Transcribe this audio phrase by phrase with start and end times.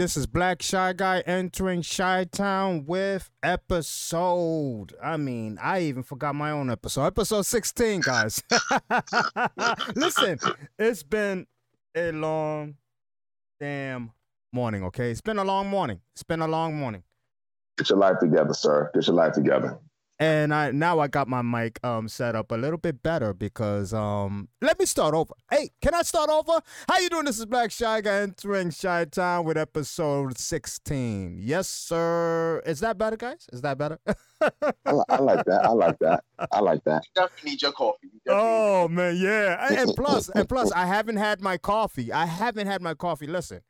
[0.00, 4.94] This is Black Shy Guy entering Shy Town with episode.
[5.02, 7.04] I mean, I even forgot my own episode.
[7.04, 8.42] Episode 16, guys.
[9.94, 10.38] Listen,
[10.78, 11.46] it's been
[11.94, 12.76] a long
[13.60, 14.12] damn
[14.54, 15.10] morning, okay?
[15.10, 16.00] It's been a long morning.
[16.14, 17.02] It's been a long morning.
[17.76, 18.90] Get your life together, sir.
[18.94, 19.80] Get your life together
[20.20, 23.94] and I now I got my mic um set up a little bit better because
[23.94, 25.32] um let me start over.
[25.50, 26.60] Hey, can I start over?
[26.88, 27.24] How you doing?
[27.24, 31.38] This is Black Shy Guy entering Shy Town with episode sixteen.
[31.40, 32.62] Yes, sir.
[32.66, 33.46] Is that better, guys?
[33.50, 33.98] Is that better?
[34.06, 35.64] I, I, like that.
[35.64, 36.24] I like that.
[36.52, 37.04] I like that.
[37.04, 38.10] You definitely need your coffee.
[38.28, 39.72] oh man, yeah.
[39.72, 42.12] And plus, and plus, I haven't had my coffee.
[42.12, 43.26] I haven't had my coffee.
[43.26, 43.60] Listen,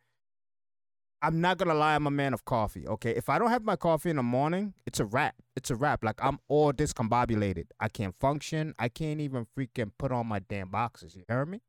[1.22, 2.86] I'm not gonna lie, I'm a man of coffee.
[2.86, 5.34] Okay, if I don't have my coffee in the morning, it's a wrap.
[5.54, 6.02] It's a wrap.
[6.02, 7.66] Like I'm all discombobulated.
[7.78, 8.74] I can't function.
[8.78, 11.14] I can't even freaking put on my damn boxes.
[11.14, 11.60] You hear me?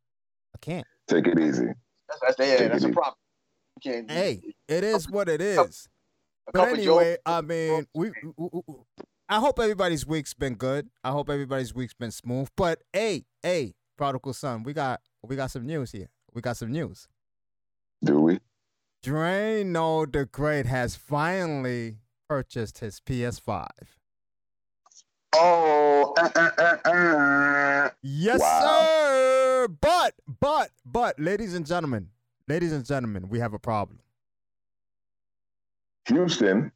[0.55, 0.87] I can't.
[1.07, 1.67] Take it easy.
[2.07, 3.15] That's, that's, yeah, that's a problem.
[3.83, 5.87] Hey, it is what it is.
[6.53, 8.75] But anyway, I mean, we, we, we,
[9.29, 10.89] I hope everybody's week's been good.
[11.03, 12.49] I hope everybody's week's been smooth.
[12.55, 16.09] But hey, hey, prodigal son, we got we got some news here.
[16.33, 17.07] We got some news.
[18.03, 18.39] Do we?
[19.03, 21.97] Drano the Great has finally
[22.29, 23.67] purchased his PS5.
[25.33, 28.61] Oh, uh, uh, uh, yes, wow.
[28.61, 29.67] sir.
[29.79, 32.09] But, but, but, ladies and gentlemen,
[32.47, 33.99] ladies and gentlemen, we have a problem.
[36.07, 36.71] Houston.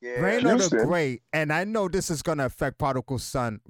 [0.00, 0.18] Yeah.
[0.18, 3.60] Drano the Great, and I know this is going to affect Prodigal Son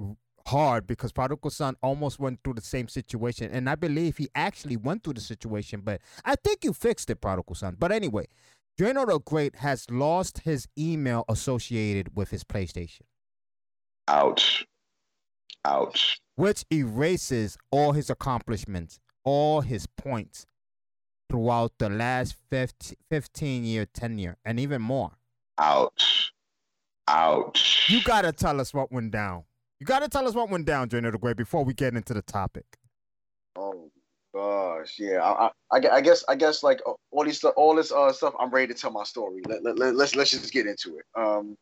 [0.47, 3.51] hard because Prodigal Son almost went through the same situation.
[3.51, 7.21] And I believe he actually went through the situation, but I think you fixed it,
[7.21, 7.77] Prodigal Son.
[7.79, 8.27] But anyway,
[8.79, 13.03] Drano the Great has lost his email associated with his PlayStation.
[14.09, 14.67] Ouch.
[15.65, 16.21] Ouch.
[16.37, 20.47] Which erases all his accomplishments, all his points
[21.29, 25.13] throughout the last 15 year tenure, and even more.
[25.59, 26.33] Ouch.
[27.09, 27.87] Ouch.
[27.89, 29.45] You got to tell us what went down.
[29.79, 32.15] You got to tell us what went down, Jay the Great, before we get into
[32.15, 32.65] the topic.
[33.57, 33.91] Oh
[34.35, 35.23] gosh, yeah.
[35.23, 38.35] I, I, I guess I guess like all these all this uh, stuff.
[38.39, 39.43] I'm ready to tell my story.
[39.47, 41.05] Let, let, let, let's let's just get into it.
[41.15, 41.57] Um,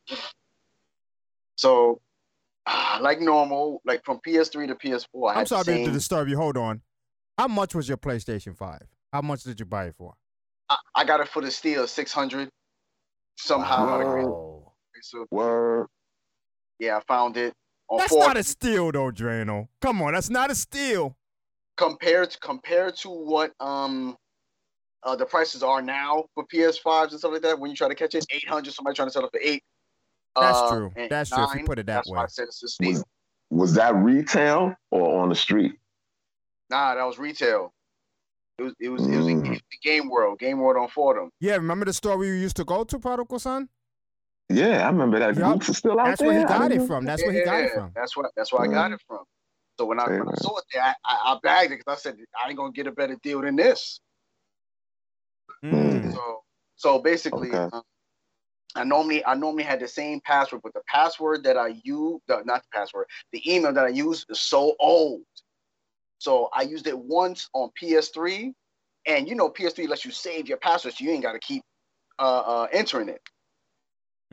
[1.57, 2.01] so
[2.67, 5.35] uh, like normal, like from PS3 to PS4.
[5.35, 5.87] I am sorry same...
[5.87, 6.37] to disturb you.
[6.37, 6.83] Hold on.
[7.37, 8.87] How much was your PlayStation Five?
[9.13, 10.15] How much did you buy it for?
[10.69, 12.49] I, I got it for the steal six hundred.
[13.37, 13.99] Somehow.
[13.99, 14.73] Whoa.
[15.03, 15.89] So, Word.
[16.79, 17.53] Yeah, I found it.
[17.91, 19.69] That's not a steal though, Drano.
[19.81, 21.17] Come on, that's not a steal.
[21.77, 24.17] Compared to compared to what um
[25.03, 27.95] uh, the prices are now for PS5s and stuff like that, when you try to
[27.95, 29.63] catch it, eight hundred, somebody trying to sell it for eight.
[30.35, 30.93] That's uh, true.
[31.09, 31.53] That's nine, true.
[31.53, 32.19] If you put it that way.
[32.19, 33.05] Was,
[33.51, 35.75] was that retail or on the street?
[36.71, 37.73] Nah, that was retail.
[38.59, 39.13] It was it was mm.
[39.13, 41.31] it was a, Game World, Game World on Fordham.
[41.41, 43.69] Yeah, remember the store we used to go to, Prodigal Son?
[44.49, 45.37] Yeah, I remember that.
[45.37, 45.45] Yep.
[45.45, 46.29] Groups still out that's there.
[46.29, 47.05] where he got it from.
[47.05, 47.93] That's yeah, where he got it from.
[47.95, 48.71] That's where that's where mm.
[48.71, 49.25] I got it from.
[49.79, 52.01] So when I, when I saw it there, I, I, I bagged it because I
[52.01, 54.01] said I ain't gonna get a better deal than this.
[55.65, 56.13] Mm.
[56.13, 56.43] So
[56.77, 57.71] so basically, okay.
[57.73, 57.83] um,
[58.77, 62.43] I normally I normally had the same password, but the password that I use, the,
[62.45, 65.23] not the password, the email that I use is so old.
[66.19, 68.53] So I used it once on PS3,
[69.07, 71.63] and you know PS3 lets you save your password, so you ain't got to keep
[72.19, 73.21] uh, uh, entering it.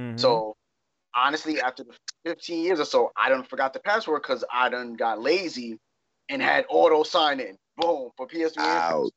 [0.02, 0.18] Mm-hmm.
[0.18, 0.56] So
[1.16, 1.94] honestly, after the
[2.26, 5.78] 15 years or so, I done forgot the password because I done got lazy
[6.30, 7.58] and had auto sign in.
[7.78, 9.10] Boom for PS3.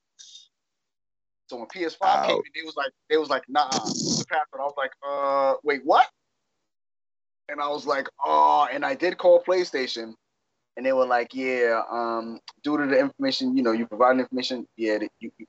[1.46, 2.26] So when PS5 Ouch.
[2.26, 4.60] came in, they was like, they was like, nah, the password.
[4.60, 6.08] I was like, uh, wait, what?
[7.48, 10.14] And I was like, oh, and I did call PlayStation,
[10.76, 14.66] and they were like, yeah, um, due to the information, you know, you provide information,
[14.76, 15.46] yeah, you, you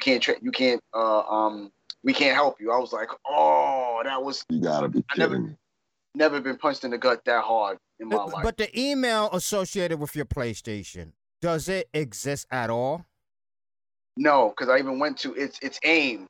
[0.00, 1.70] can't, tra- you can't, uh, um,
[2.06, 2.72] we can't help you.
[2.72, 4.44] I was like, oh, that was.
[4.48, 5.54] You gotta be kidding never, me.
[6.14, 8.44] Never been punched in the gut that hard in my but, life.
[8.44, 11.12] But the email associated with your PlayStation,
[11.42, 13.04] does it exist at all?
[14.16, 16.28] No, because I even went to it's it's AIM.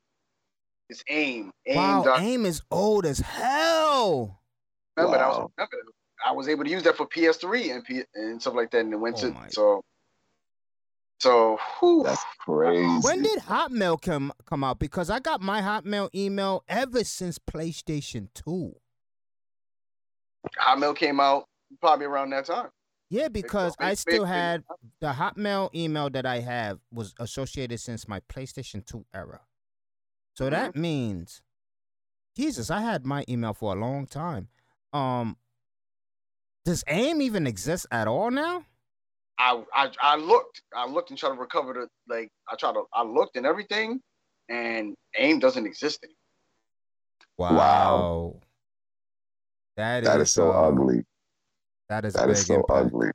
[0.89, 1.51] It's AIM.
[1.67, 1.75] AIM.
[1.75, 4.41] Wow, dot- AIM is old as hell.
[4.97, 5.23] Remember, wow.
[5.23, 5.77] I was remember,
[6.25, 8.93] I was able to use that for PS3 and P- and stuff like that, and
[8.93, 9.83] it went oh to so
[11.19, 12.03] so whew.
[12.03, 12.99] that's crazy.
[13.01, 14.79] When did Hotmail come come out?
[14.79, 18.75] Because I got my Hotmail email ever since PlayStation Two.
[20.59, 21.45] Hotmail came out
[21.81, 22.69] probably around that time.
[23.09, 24.63] Yeah, because I still had
[24.99, 29.41] the Hotmail email that I have was associated since my PlayStation 2 era.
[30.33, 30.53] So mm-hmm.
[30.53, 31.41] that means
[32.35, 34.49] Jesus, I had my email for a long time.
[34.93, 35.37] Um
[36.65, 38.65] does AIM even exist at all now?
[39.39, 42.83] I, I I looked, I looked and tried to recover the like I tried to
[42.93, 44.01] I looked and everything,
[44.49, 46.17] and AIM doesn't exist anymore.
[47.37, 47.57] Wow.
[47.57, 48.35] wow.
[49.77, 51.03] That, that is, is so uh, ugly.
[51.89, 52.71] That is that is so impact.
[52.71, 53.09] ugly.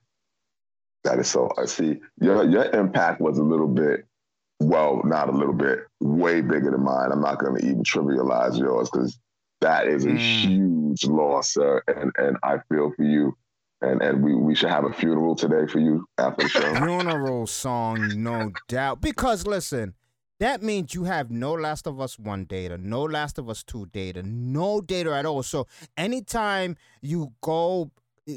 [1.04, 1.50] That is so.
[1.58, 4.06] I see your your impact was a little bit,
[4.60, 7.10] well, not a little bit, way bigger than mine.
[7.10, 9.19] I'm not going to even trivialize yours because
[9.60, 10.19] that is a mm.
[10.19, 11.82] huge loss, sir.
[11.88, 13.36] And and I feel for you.
[13.82, 16.75] And and we, we should have a funeral today for you after the show.
[16.76, 19.00] funeral song, no doubt.
[19.00, 19.94] Because listen,
[20.38, 23.87] that means you have no Last of Us 1 data, no Last of Us 2
[23.87, 25.43] data, no data at all.
[25.43, 27.90] So anytime you go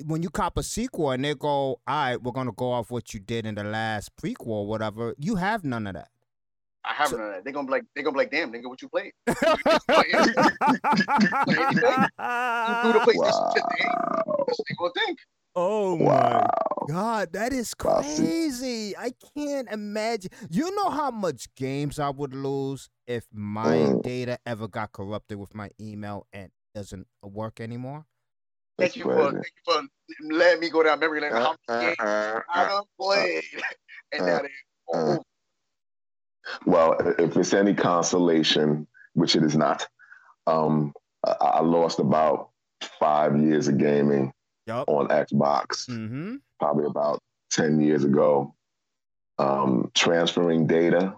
[0.05, 3.13] when you cop a sequel and they go, all right, we're gonna go off what
[3.13, 6.09] you did in the last prequel or whatever, you have none of that.
[6.83, 7.43] I have so, none of that.
[7.43, 9.13] They're gonna be like, they're gonna be like, damn, nigga, what you played?
[9.27, 9.69] you do the
[12.99, 14.45] PlayStation wow.
[14.47, 15.19] they gonna think.
[15.55, 16.49] Oh wow.
[16.81, 18.95] my god, that is crazy!
[18.97, 20.31] I can't imagine.
[20.49, 24.03] You know how much games I would lose if my mm.
[24.03, 28.05] data ever got corrupted with my email and doesn't work anymore.
[28.77, 29.81] Thank you, for, thank you for
[30.35, 31.31] letting me go down memory lane.
[31.31, 33.43] How many games uh, uh, uh, I done played,
[34.11, 34.51] and that is.
[34.93, 35.23] Oh.
[36.65, 39.87] Well, if it's any consolation, which it is not,
[40.47, 40.93] um,
[41.25, 42.49] I, I lost about
[42.99, 44.33] five years of gaming
[44.67, 44.85] yep.
[44.87, 46.35] on Xbox, mm-hmm.
[46.59, 47.21] probably about
[47.51, 48.53] ten years ago.
[49.37, 51.13] Um, transferring data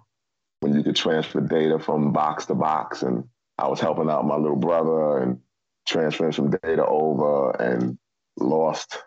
[0.62, 3.26] when you could transfer data from box to box, and
[3.58, 5.40] I was helping out my little brother and
[5.88, 7.98] transferring some data over and
[8.38, 8.98] lost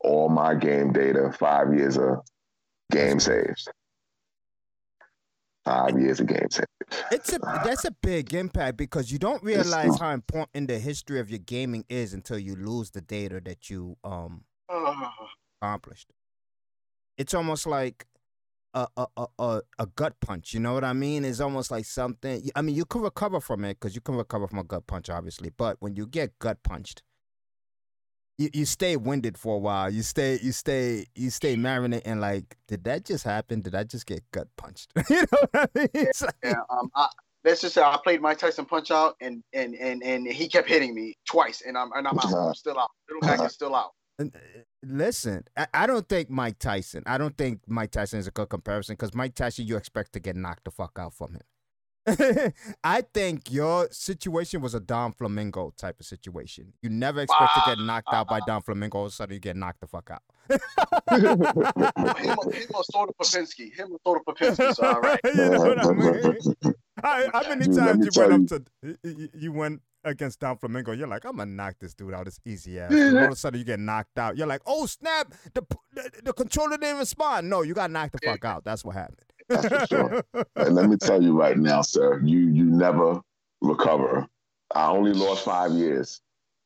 [0.00, 2.20] all my game data, five years of
[2.90, 3.68] game saves.
[5.66, 6.66] Five years of game saves.
[7.10, 11.28] It's a that's a big impact because you don't realize how important the history of
[11.28, 14.44] your gaming is until you lose the data that you um
[15.60, 16.12] accomplished.
[17.18, 18.06] It's almost like
[18.74, 20.54] a, a, a, a gut punch.
[20.54, 21.24] You know what I mean?
[21.24, 22.48] It's almost like something.
[22.54, 25.10] I mean, you can recover from it because you can recover from a gut punch,
[25.10, 25.50] obviously.
[25.50, 27.02] But when you get gut punched,
[28.38, 29.90] you, you stay winded for a while.
[29.90, 32.20] You stay you stay you stay marinating.
[32.20, 33.60] Like, did that just happen?
[33.60, 34.92] Did I just get gut punched?
[35.10, 36.06] you know what I mean?
[36.20, 36.60] Like, yeah.
[36.70, 36.90] Um.
[36.94, 37.08] I,
[37.44, 40.68] let's just say I played Mike Tyson Punch Out, and and and and he kept
[40.68, 42.34] hitting me twice, and I'm and I'm, out.
[42.34, 42.90] I'm still out.
[43.08, 43.92] Little Mac is still out.
[44.18, 44.26] Uh,
[44.82, 47.02] listen, I, I, don't think Mike Tyson.
[47.04, 50.20] I don't think Mike Tyson is a good comparison because Mike Tyson, you expect to
[50.20, 51.42] get knocked the fuck out from him.
[52.84, 56.72] I think your situation was a Don Flamenco type of situation.
[56.82, 59.40] You never expect to get knocked out by Don Flamenco, all of a sudden you
[59.40, 60.22] get knocked the fuck out.
[61.10, 61.40] him,
[62.52, 63.74] him or Soda Popinski.
[63.74, 64.74] Him or Soda Popinski.
[64.74, 65.20] So, all right.
[65.24, 66.74] you know what I mean?
[67.02, 71.08] I, how many times you went up to you, you went against Don Flamenco, you're
[71.08, 72.26] like, I'm gonna knock this dude out.
[72.26, 72.92] It's easy ass.
[72.92, 74.36] all of a sudden, you get knocked out.
[74.36, 75.34] You're like, oh snap!
[75.52, 75.62] The
[75.92, 77.50] the, the controller didn't respond.
[77.50, 78.64] No, you got knocked the fuck out.
[78.64, 79.18] That's what happened.
[79.48, 80.24] That's for sure.
[80.56, 83.20] and let me tell you right now, sir, you you never
[83.60, 84.26] recover.
[84.74, 86.20] I only lost five years,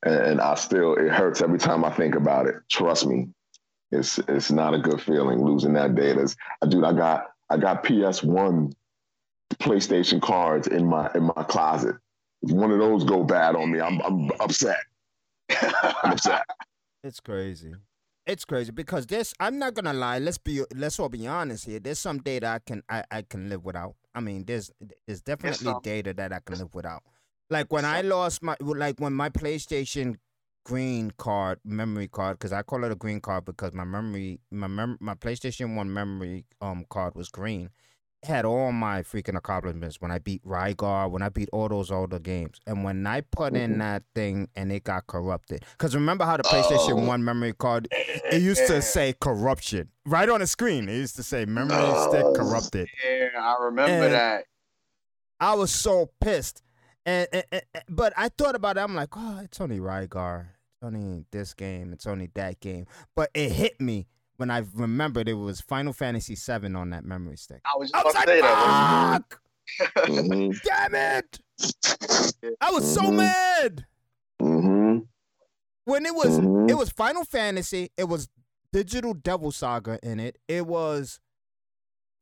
[0.04, 2.56] and, and I still it hurts every time I think about it.
[2.70, 3.28] Trust me,
[3.90, 6.34] it's it's not a good feeling losing that data.
[6.68, 8.72] Dude, I got I got PS One
[9.54, 11.96] PlayStation cards in my in my closet.
[12.42, 14.80] If one of those go bad on me, I'm I'm upset.
[15.50, 16.44] I'm upset.
[17.02, 17.74] It's crazy.
[18.30, 19.34] It's crazy because this.
[19.40, 20.20] I'm not gonna lie.
[20.20, 21.80] Let's be let's all be honest here.
[21.80, 23.96] There's some data I can I, I can live without.
[24.14, 24.70] I mean, there's
[25.04, 27.02] there's definitely data that I can live without.
[27.50, 30.14] Like when I lost my like when my PlayStation
[30.64, 34.68] green card memory card because I call it a green card because my memory my
[34.68, 37.70] mem- my PlayStation One memory um card was green
[38.22, 42.18] had all my freaking accomplishments when I beat Rygar, when I beat all those older
[42.18, 42.60] games.
[42.66, 43.80] And when I put in mm-hmm.
[43.80, 45.64] that thing and it got corrupted.
[45.72, 47.06] Because remember how the PlayStation oh.
[47.06, 50.88] 1 memory card, it used to say corruption right on the screen.
[50.88, 52.10] It used to say memory oh.
[52.10, 52.88] stick corrupted.
[53.08, 54.44] Yeah, I remember and that.
[55.40, 56.62] I was so pissed.
[57.06, 58.80] And, and, and, But I thought about it.
[58.80, 60.42] I'm like, oh, it's only Rygar.
[60.42, 61.94] It's only this game.
[61.94, 62.86] It's only that game.
[63.16, 64.06] But it hit me
[64.40, 67.60] when I remembered it was Final Fantasy VII on that memory stick.
[67.62, 69.40] I was, I was like, Fuck!
[70.08, 70.50] Mm-hmm.
[70.64, 71.40] Damn it!
[72.58, 73.16] I was so mm-hmm.
[73.16, 73.84] mad.
[74.40, 74.98] Mm-hmm.
[75.84, 76.38] When it was
[76.70, 78.30] it was Final Fantasy, it was
[78.72, 80.38] Digital Devil Saga in it.
[80.48, 81.20] It was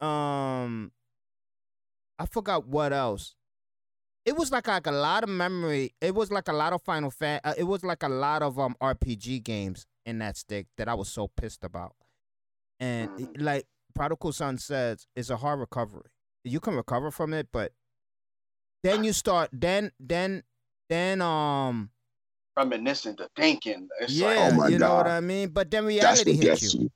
[0.00, 0.90] um
[2.18, 3.37] I forgot what else.
[4.25, 5.94] It was like like a lot of memory.
[6.00, 7.40] It was like a lot of Final Fan.
[7.44, 10.94] Uh, it was like a lot of um RPG games in that stick that I
[10.94, 11.94] was so pissed about.
[12.80, 13.42] And mm-hmm.
[13.42, 16.11] like Prodigal Son says, it's a hard recovery.
[16.44, 17.73] You can recover from it, but
[18.85, 20.44] then you start then then
[20.88, 21.90] then um
[22.56, 23.88] reminiscing to thinking.
[24.00, 24.87] It's yeah, like, oh my you God.
[24.88, 25.49] know what I mean?
[25.50, 26.82] But then reality hits you.
[26.82, 26.90] you.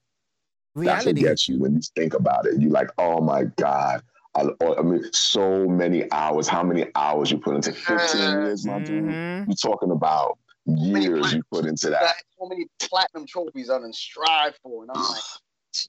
[0.75, 2.61] Reality That's what gets you when you think about it.
[2.61, 4.03] You're like, oh my God,
[4.35, 4.49] I,
[4.79, 6.49] I, mean, so many hours.
[6.49, 9.05] How many hours you put into 15 years, my dude?
[9.05, 9.51] Mm-hmm.
[9.51, 12.15] You're talking about years you put into that.
[12.39, 15.23] So many platinum trophies I didn't strive for, and I'm like,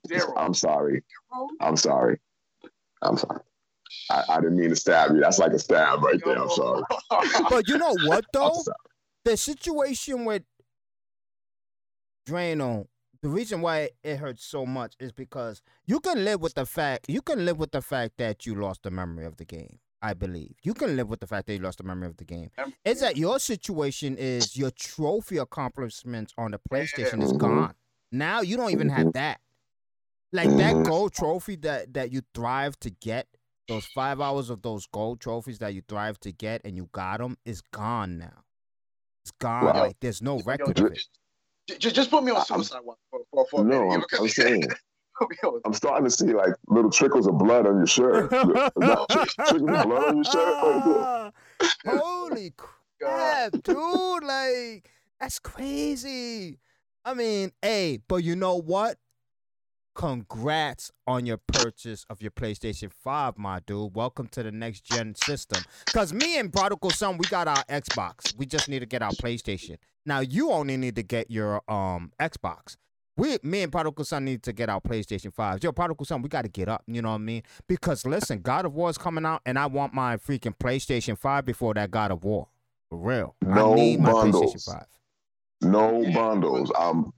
[0.07, 0.33] zero.
[0.37, 1.03] I'm sorry.
[1.61, 2.19] I'm sorry.
[3.01, 3.41] I'm sorry.
[4.09, 5.19] I, I, didn't mean to stab you.
[5.19, 6.41] That's like a stab right there.
[6.41, 6.83] I'm sorry.
[7.49, 8.63] but you know what though?
[9.23, 10.43] The situation with
[12.27, 12.87] Drano,
[13.21, 17.05] the reason why it hurts so much is because you can live with the fact
[17.07, 19.79] you can live with the fact that you lost the memory of the game.
[20.01, 22.25] I believe you can live with the fact that you lost the memory of the
[22.25, 22.49] game.
[22.83, 27.37] Is that your situation is your trophy accomplishments on the PlayStation is mm-hmm.
[27.37, 27.73] gone.
[28.11, 29.11] Now you don't even have mm-hmm.
[29.11, 29.39] that.
[30.33, 30.83] Like that mm-hmm.
[30.83, 33.27] gold trophy that that you thrive to get,
[33.67, 37.19] those five hours of those gold trophies that you thrive to get, and you got
[37.19, 38.43] them is gone now.
[39.23, 39.65] It's gone.
[39.65, 39.81] Wow.
[39.83, 40.99] Like there's no record of it.
[41.79, 44.63] Just, just put me on suicide watch for, for, for no, I'm, I'm saying.
[45.63, 48.31] I'm starting to see like little trickles of blood on your shirt.
[48.31, 51.33] trickles of blood on your shirt.
[51.85, 54.23] Holy crap, dude!
[54.23, 56.57] Like that's crazy.
[57.05, 58.97] I mean, hey, but you know what?
[59.95, 63.95] Congrats on your purchase of your PlayStation 5, my dude.
[63.95, 65.63] Welcome to the next gen system.
[65.93, 68.35] Cause me and Prodigal Son, we got our Xbox.
[68.35, 69.77] We just need to get our PlayStation.
[70.05, 72.75] Now you only need to get your um Xbox.
[73.15, 75.63] We, me and Prodigal Son need to get our PlayStation 5.
[75.63, 76.83] Yo, Prodigal Son, we got to get up.
[76.87, 77.43] You know what I mean?
[77.67, 81.45] Because listen, God of War is coming out, and I want my freaking PlayStation 5
[81.45, 82.47] before that God of War.
[82.89, 83.35] For real.
[83.43, 84.55] No I need my bundles.
[84.55, 84.85] PlayStation 5.
[85.61, 86.71] No bundles.
[86.75, 87.13] Um,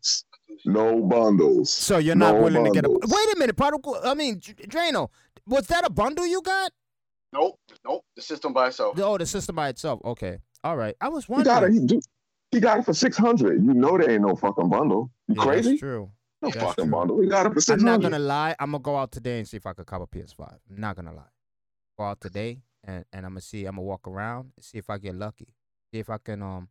[0.66, 1.74] no bundles.
[1.74, 2.76] So you're not no willing bundles.
[2.76, 3.16] to get a.
[3.16, 4.00] Wait a minute, Prodigal.
[4.04, 5.10] I mean, Drano,
[5.48, 6.72] was that a bundle you got?
[7.34, 8.06] Nope, nope.
[8.16, 9.00] The system by itself.
[9.00, 10.00] Oh, the system by itself.
[10.06, 10.96] Okay, all right.
[11.02, 11.74] I was wondering.
[11.74, 11.92] He got it.
[11.92, 12.02] He,
[12.52, 13.64] he got it for six hundred.
[13.64, 15.12] You know there ain't no fucking bundle.
[15.28, 15.70] You yeah, crazy?
[15.72, 16.12] That's true.
[16.42, 16.92] No that's fucking true.
[16.92, 17.18] bundle.
[17.18, 17.94] We got it for six hundred.
[17.94, 18.56] I'm not gonna lie.
[18.60, 20.58] I'm gonna go out today and see if I could cop a PS5.
[20.70, 21.24] I'm not gonna lie.
[21.98, 23.66] Go out today and, and I'm gonna see.
[23.66, 25.48] I'm gonna walk around and see if I get lucky.
[25.92, 26.70] See if I can um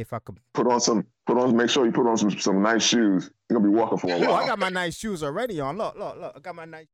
[0.00, 2.62] if I could put on some, put on, make sure you put on some some
[2.62, 3.30] nice shoes.
[3.48, 4.30] You're gonna be walking for a while.
[4.30, 5.76] Oh, I got my nice shoes already on.
[5.76, 6.32] Look, look, look.
[6.36, 6.86] I got my nice.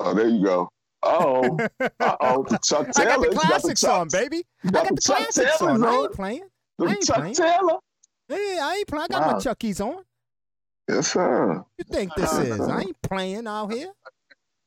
[0.00, 0.68] Oh, there you go.
[1.02, 1.58] Oh,
[2.00, 3.10] oh, Chuck Taylor.
[3.10, 4.42] I got the classics the on, baby.
[4.64, 5.82] I got the, the classics on.
[5.82, 5.84] on.
[5.84, 6.48] I ain't playing.
[6.78, 7.34] The I ain't Chuck playing.
[7.34, 7.78] Taylor.
[8.28, 9.02] Hey, I ain't playing.
[9.02, 9.26] I got wow.
[9.26, 9.54] my uh-huh.
[9.54, 10.02] Chuckies on.
[10.88, 11.64] Yes, sir.
[11.78, 12.60] You think this is?
[12.60, 13.92] I ain't playing out here.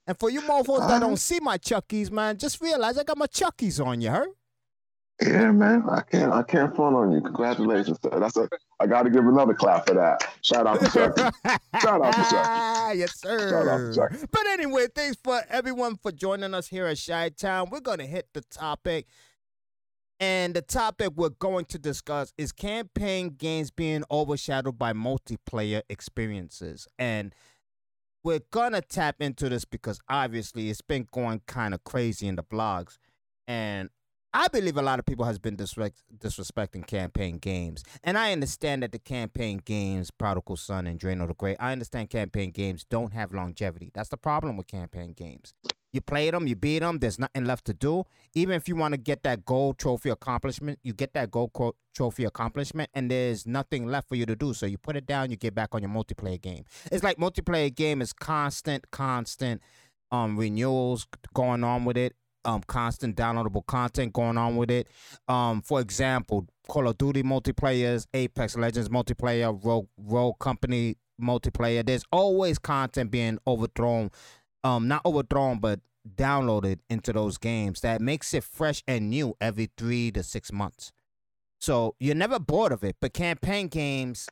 [0.07, 3.27] And for you mofos that don't see my Chuckies, man, just realize I got my
[3.27, 3.99] Chuckies on.
[3.99, 4.29] You heard?
[5.21, 5.83] Yeah, man.
[5.89, 7.21] I can't I can't front on you.
[7.21, 8.19] Congratulations, sir.
[8.19, 8.47] That's a
[8.79, 10.23] I gotta give another clap for that.
[10.41, 11.17] Shout out to Chuck.
[11.81, 12.45] Shout out to Chuck.
[12.47, 13.49] Ah, yes, sir.
[13.49, 14.27] Shout out to.
[14.31, 17.69] But anyway, thanks for everyone for joining us here at Shy Town.
[17.71, 19.07] We're gonna hit the topic.
[20.19, 26.87] And the topic we're going to discuss is campaign games being overshadowed by multiplayer experiences.
[26.97, 27.33] And
[28.23, 32.43] we're gonna tap into this because obviously it's been going kind of crazy in the
[32.43, 32.97] blogs.
[33.47, 33.89] And
[34.33, 38.83] I believe a lot of people has been disrespect, disrespecting campaign games, and I understand
[38.83, 43.13] that the campaign games, Prodigal Son and Drano the Great, I understand campaign games don't
[43.13, 43.89] have longevity.
[43.93, 45.53] That's the problem with campaign games.
[45.93, 46.99] You play them, you beat them.
[46.99, 48.03] There's nothing left to do.
[48.35, 51.51] Even if you want to get that gold trophy accomplishment, you get that gold
[51.95, 54.53] trophy accomplishment, and there's nothing left for you to do.
[54.53, 56.65] So you put it down, you get back on your multiplayer game.
[56.91, 59.61] It's like multiplayer game is constant, constant
[60.09, 62.15] um renewals going on with it
[62.45, 64.87] um, constant downloadable content going on with it.
[65.27, 71.85] Um, for example, Call of Duty multiplayers, Apex Legends multiplayer, Rogue, Rogue Company multiplayer.
[71.85, 74.11] There's always content being overthrown,
[74.63, 75.79] um, not overthrown, but
[76.15, 80.91] downloaded into those games that makes it fresh and new every three to six months.
[81.59, 82.95] So you're never bored of it.
[83.01, 84.29] But campaign games,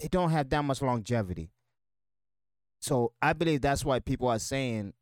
[0.00, 1.50] they don't have that much longevity.
[2.80, 4.94] So I believe that's why people are saying,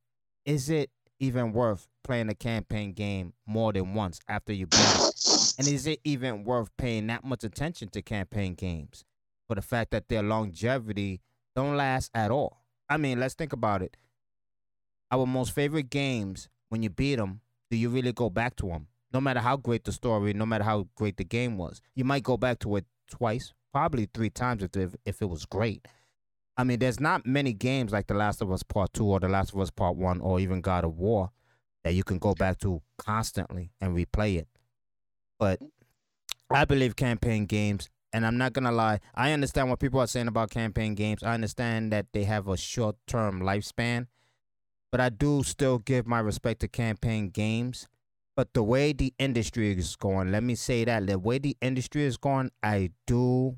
[0.45, 5.55] is it even worth playing a campaign game more than once after you beat it?
[5.59, 9.05] And is it even worth paying that much attention to campaign games
[9.47, 11.21] for the fact that their longevity
[11.55, 12.65] don't last at all?
[12.89, 13.97] I mean, let's think about it.
[15.13, 18.89] Our most favorite games, when you beat them, do you really go back to them?
[19.13, 22.23] No matter how great the story, no matter how great the game was, you might
[22.23, 25.87] go back to it twice, probably three times if if it was great.
[26.61, 29.31] I mean, there's not many games like The Last of Us Part Two or The
[29.31, 31.31] Last of Us Part One or even God of War
[31.85, 34.47] that you can go back to constantly and replay it.
[35.39, 35.63] But
[36.51, 40.29] I believe campaign games, and I'm not gonna lie, I understand what people are saying
[40.29, 41.23] about campaign games.
[41.23, 44.09] I understand that they have a short term lifespan,
[44.93, 47.89] but I do still give my respect to campaign games.
[48.37, 52.05] But the way the industry is going, let me say that the way the industry
[52.05, 53.57] is going, I do,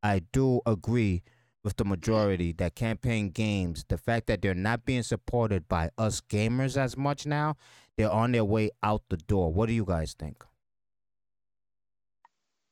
[0.00, 1.24] I do agree
[1.66, 6.20] with the majority that campaign games, the fact that they're not being supported by us
[6.20, 7.56] gamers as much now,
[7.98, 9.52] they're on their way out the door.
[9.52, 10.44] What do you guys think?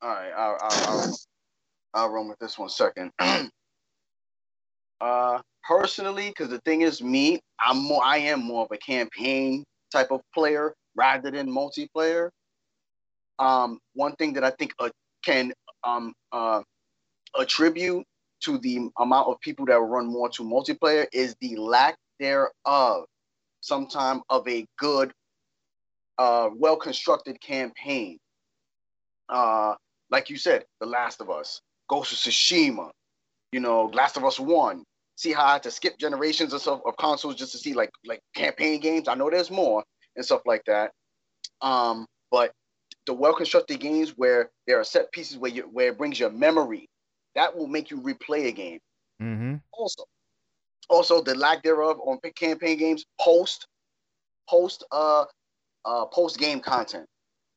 [0.01, 1.17] All right, I'll, I'll, I'll,
[1.95, 3.11] I'll run with this one second.
[5.01, 9.65] uh, personally, because the thing is, me, I'm more, I am more of a campaign
[9.91, 12.29] type of player rather than multiplayer.
[13.41, 14.91] Um, one thing that I think uh,
[15.25, 16.63] can um, uh,
[17.37, 18.05] attribute
[18.45, 23.05] to the amount of people that run more to multiplayer is the lack thereof,
[23.61, 25.13] sometime of a good,
[26.19, 28.19] uh, well constructed campaign.
[29.29, 29.75] Uh,
[30.11, 32.91] like you said, The Last of Us, Ghost of Tsushima,
[33.53, 34.85] you know, Last of Us One.
[35.17, 37.91] See how I had to skip generations of stuff of consoles just to see like
[38.05, 39.07] like campaign games.
[39.07, 39.85] I know there's more
[40.17, 40.91] and stuff like that.
[41.61, 42.53] Um, but
[43.07, 46.31] the well constructed games where there are set pieces where you where it brings your
[46.31, 46.89] memory,
[47.35, 48.79] that will make you replay a game.
[49.21, 49.57] Mm-hmm.
[49.73, 50.05] Also,
[50.89, 53.67] also the lack thereof on campaign games post
[54.49, 55.25] post uh
[55.85, 57.07] uh post game content,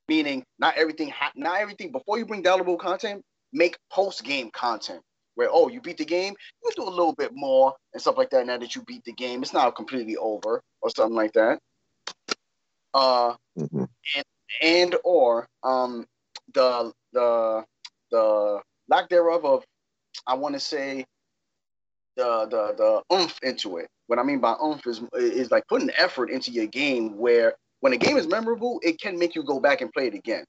[0.07, 3.21] meaning not everything ha- not everything before you bring downloadable content,
[3.53, 5.01] make post game content
[5.37, 8.31] where oh you beat the game, you do a little bit more and stuff like
[8.31, 8.45] that.
[8.45, 11.59] Now that you beat the game, it's not completely over or something like that.
[12.93, 13.83] Uh, mm-hmm.
[14.15, 14.25] and
[14.63, 16.05] and or um
[16.53, 17.63] the the
[18.11, 19.63] the lack thereof of
[20.25, 21.05] I want to say
[22.15, 23.87] the the the oomph into it.
[24.07, 27.93] What I mean by oomph is is like putting effort into your game where when
[27.93, 30.43] a game is memorable, it can make you go back and play it again.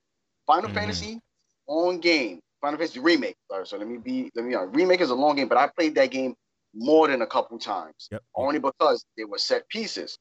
[0.47, 0.78] Final mm-hmm.
[0.78, 1.21] Fantasy
[1.66, 2.40] on game.
[2.61, 3.37] Final Fantasy remake.
[3.50, 4.64] Sorry, so let me be let me know.
[4.64, 6.35] Remake is a long game, but I played that game
[6.74, 8.09] more than a couple times.
[8.11, 8.22] Yep.
[8.35, 10.18] Only because they were set pieces.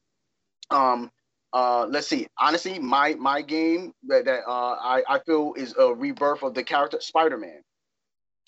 [0.70, 1.10] Um,
[1.52, 2.26] uh, let's see.
[2.38, 6.62] Honestly, my my game that, that uh, I I feel is a rebirth of the
[6.62, 7.62] character Spider Man.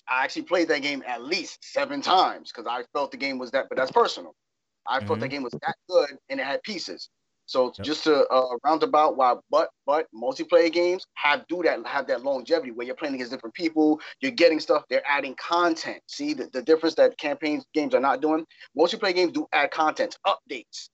[0.09, 3.51] I actually played that game at least seven times because I felt the game was
[3.51, 4.35] that, but that's personal.
[4.87, 5.07] I mm-hmm.
[5.07, 7.09] felt the game was that good and it had pieces.
[7.45, 7.85] So yep.
[7.85, 9.35] just to uh, roundabout, why?
[9.49, 13.53] But but multiplayer games have do that have that longevity where you're playing against different
[13.55, 16.01] people, you're getting stuff, they're adding content.
[16.07, 18.45] See the, the difference that campaigns games are not doing.
[18.77, 20.89] Multiplayer games do add content, updates,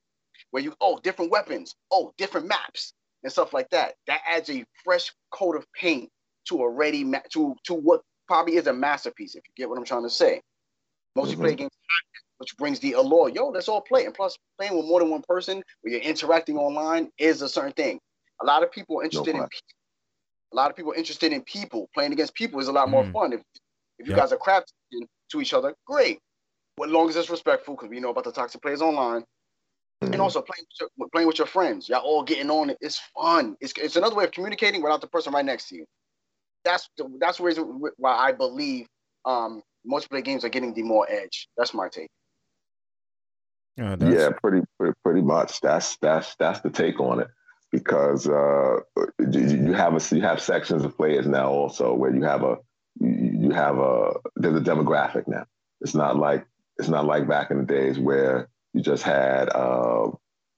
[0.49, 3.93] where you oh different weapons, oh different maps and stuff like that.
[4.07, 6.09] That adds a fresh coat of paint
[6.47, 9.35] to already ma- to to what probably is a masterpiece.
[9.35, 10.41] If you get what I'm trying to say,
[11.17, 11.55] multiplayer mm-hmm.
[11.55, 11.71] games,
[12.37, 13.29] which brings the allure.
[13.29, 14.05] Yo, let's all play.
[14.05, 17.73] And plus, playing with more than one person, where you're interacting online, is a certain
[17.73, 17.99] thing.
[18.41, 19.67] A lot of people are interested no in people.
[20.53, 21.89] A lot of people are interested in people.
[21.93, 23.11] Playing against people is a lot more mm.
[23.11, 23.33] fun.
[23.33, 23.41] If
[23.99, 24.21] if you yep.
[24.21, 26.19] guys are crafting to each other, great.
[26.77, 29.23] But as long as it's respectful, because we know about the toxic players online,
[30.03, 30.13] Mm-hmm.
[30.13, 32.77] And also playing with your, playing with your friends, y'all all getting on it.
[32.81, 33.57] It's fun.
[33.59, 35.85] It's, it's another way of communicating without the person right next to you.
[36.67, 38.87] That's the, that's the reason why I believe
[39.25, 41.47] um, multiplayer games are getting the more edge.
[41.57, 42.09] That's my take.
[43.77, 45.61] Yeah, yeah, pretty, pretty pretty much.
[45.61, 47.27] That's that's that's the take on it
[47.71, 48.79] because uh,
[49.31, 52.57] you have a you have sections of players now also where you have a
[52.99, 55.45] you have a there's a demographic now.
[55.81, 56.45] It's not like
[56.79, 60.09] it's not like back in the days where you just had uh,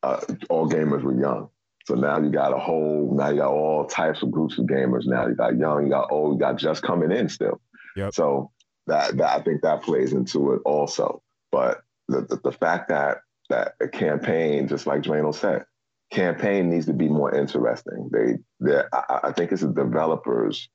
[0.02, 1.50] uh, all gamers were young.
[1.89, 5.08] So now you got a whole, now you got all types of groups of gamers.
[5.08, 7.60] Now you got young, you got old, you got just coming in still.
[7.95, 8.13] Yep.
[8.13, 8.52] So
[8.86, 11.23] that, that I think that plays into it also.
[11.52, 15.65] But the, the, the fact that that a campaign, just like Drano said,
[16.12, 18.12] campaign needs to be more interesting.
[18.13, 20.69] They, they I, I think it's the developers.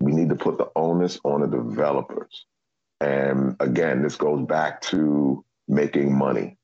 [0.00, 2.44] We need to put the onus on the developers.
[3.00, 6.58] And again, this goes back to making money.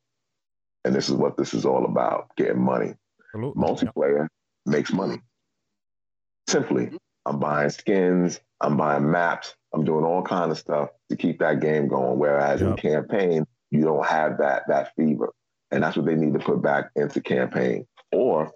[0.85, 2.97] And this is what this is all about getting money.
[3.35, 3.63] Absolutely.
[3.63, 4.71] Multiplayer yeah.
[4.71, 5.21] makes money.
[6.49, 6.91] Simply,
[7.27, 11.61] I'm buying skins, I'm buying maps, I'm doing all kind of stuff to keep that
[11.61, 12.19] game going.
[12.19, 12.71] Whereas yep.
[12.71, 15.33] in campaign, you don't have that that fever.
[15.71, 17.87] And that's what they need to put back into campaign.
[18.13, 18.53] Or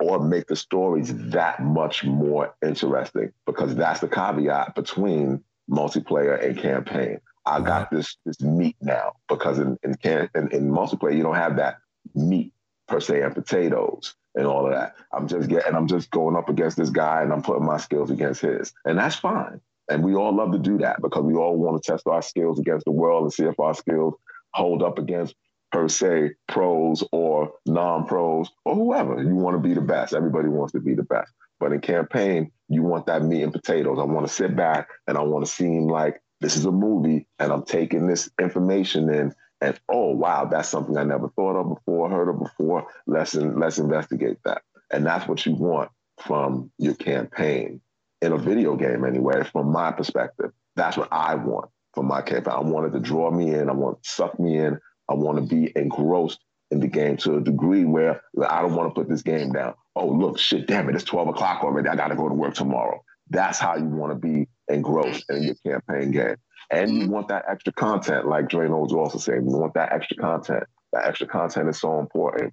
[0.00, 6.58] or make the stories that much more interesting because that's the caveat between multiplayer and
[6.58, 7.18] campaign.
[7.44, 11.34] I got this this meat now because in in, can, in in multiplayer you don't
[11.34, 11.78] have that
[12.14, 12.52] meat
[12.88, 14.94] per se and potatoes and all of that.
[15.12, 18.10] I'm just getting I'm just going up against this guy and I'm putting my skills
[18.10, 19.60] against his, and that's fine.
[19.88, 22.58] And we all love to do that because we all want to test our skills
[22.58, 24.14] against the world and see if our skills
[24.52, 25.34] hold up against
[25.72, 29.22] per se pros or non-pros or whoever.
[29.22, 30.14] You want to be the best.
[30.14, 31.30] Everybody wants to be the best.
[31.60, 33.98] But in campaign, you want that meat and potatoes.
[34.00, 37.26] I want to sit back and I want to seem like this is a movie
[37.38, 41.74] and I'm taking this information in and oh wow, that's something I never thought of
[41.74, 42.86] before, heard of before.
[43.06, 44.62] Let's in, let's investigate that.
[44.90, 45.90] And that's what you want
[46.20, 47.80] from your campaign
[48.22, 50.52] in a video game anyway, from my perspective.
[50.74, 52.54] That's what I want for my campaign.
[52.54, 53.68] I wanted to draw me in.
[53.68, 54.78] I want to suck me in.
[55.08, 56.40] I want to be engrossed
[56.70, 59.74] in the game to a degree where I don't want to put this game down.
[59.94, 61.88] Oh, look, shit, damn it, it's 12 o'clock already.
[61.88, 63.02] I got to go to work tomorrow.
[63.30, 66.36] That's how you want to be engrossed in your campaign game.
[66.70, 67.12] And you mm-hmm.
[67.12, 69.48] want that extra content, like Drano was also saying.
[69.48, 70.64] You want that extra content.
[70.92, 72.52] That extra content is so important.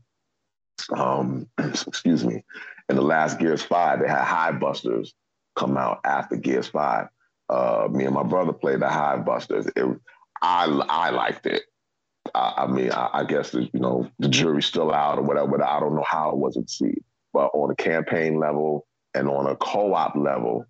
[0.95, 2.43] Um, excuse me.
[2.89, 5.13] In the last Gears 5, they had Hivebusters
[5.55, 7.07] come out after Gears 5.
[7.49, 9.69] Uh, me and my brother played the Hivebusters.
[9.75, 9.99] It,
[10.41, 11.63] I, I liked it.
[12.33, 15.47] I, I mean, I, I, guess the, you know the jury's still out or whatever.
[15.47, 17.03] But I don't know how it was received.
[17.31, 20.65] But on a campaign level and on a co-op level,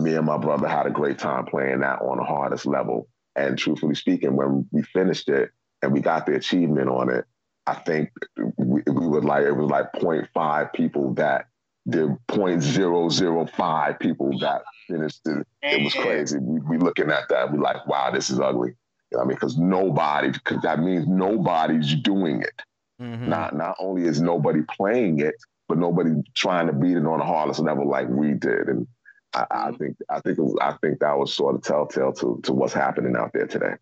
[0.00, 3.08] me and my brother had a great time playing that on the hardest level.
[3.36, 5.50] And truthfully speaking, when we finished it
[5.82, 7.24] and we got the achievement on it,
[7.66, 8.10] I think
[8.56, 11.46] we, we would like it was like 0.5 people that
[11.86, 15.46] the 0.005 people that finished it.
[15.62, 16.38] It was crazy.
[16.38, 18.74] We, we looking at that, we like, wow, this is ugly.
[19.10, 19.36] You know I mean?
[19.36, 22.62] Because nobody, because that means nobody's doing it.
[23.00, 23.28] Mm-hmm.
[23.28, 25.34] Not not only is nobody playing it,
[25.68, 28.68] but nobody trying to beat it on the hardest level like we did.
[28.68, 28.86] And
[29.34, 29.76] I, I mm-hmm.
[29.76, 33.16] think I think was, I think that was sort of telltale to to what's happening
[33.16, 33.74] out there today.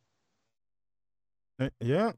[1.61, 2.13] Uh, yeah,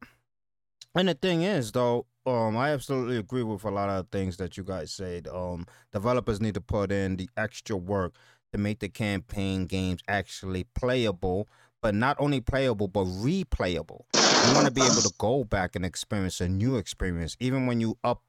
[0.94, 4.56] and the thing is, though, um, I absolutely agree with a lot of things that
[4.56, 5.28] you guys said.
[5.28, 8.14] Um, developers need to put in the extra work
[8.52, 11.48] to make the campaign games actually playable,
[11.80, 14.02] but not only playable but replayable.
[14.14, 17.80] You want to be able to go back and experience a new experience, even when
[17.80, 18.22] you up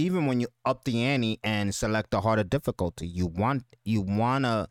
[0.00, 4.68] even when you up the ante and select a harder difficulty, you want you wanna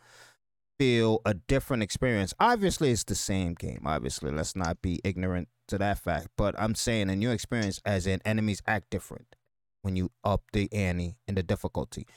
[0.79, 2.33] feel a different experience.
[2.39, 3.81] Obviously, it's the same game.
[3.85, 6.29] Obviously, let's not be ignorant to that fact.
[6.37, 9.35] But I'm saying a new experience, as in enemies act different
[9.81, 12.07] when you up the ante and the difficulty.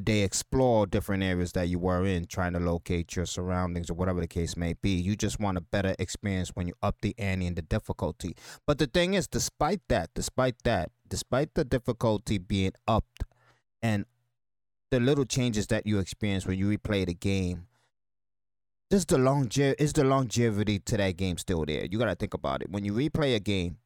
[0.00, 4.20] They explore different areas that you were in, trying to locate your surroundings or whatever
[4.20, 4.90] the case may be.
[4.90, 8.36] You just want a better experience when you up the ante and the difficulty.
[8.64, 13.24] But the thing is, despite that, despite that, despite the difficulty being upped
[13.82, 14.04] and
[14.92, 17.66] the little changes that you experience when you replay the game,
[18.90, 21.86] is the longevity is the longevity to that game still there?
[21.90, 22.70] You gotta think about it.
[22.70, 23.78] When you replay a game,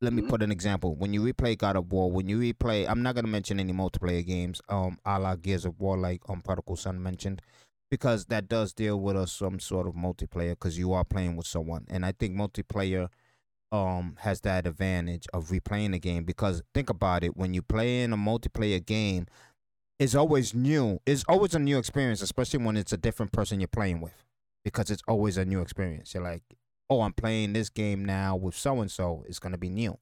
[0.00, 0.30] let me mm-hmm.
[0.30, 0.94] put an example.
[0.94, 4.26] When you replay God of War, when you replay, I'm not gonna mention any multiplayer
[4.26, 7.42] games, um, a la Gears of War, like um Prodigal Son mentioned,
[7.90, 11.46] because that does deal with a, some sort of multiplayer, because you are playing with
[11.46, 13.08] someone, and I think multiplayer
[13.72, 18.02] um has that advantage of replaying the game because think about it when you play
[18.02, 19.26] in a multiplayer game
[20.00, 23.68] it's always new it's always a new experience especially when it's a different person you're
[23.68, 24.24] playing with
[24.64, 26.42] because it's always a new experience you're like
[26.90, 29.98] oh i'm playing this game now with so and so it's going to be new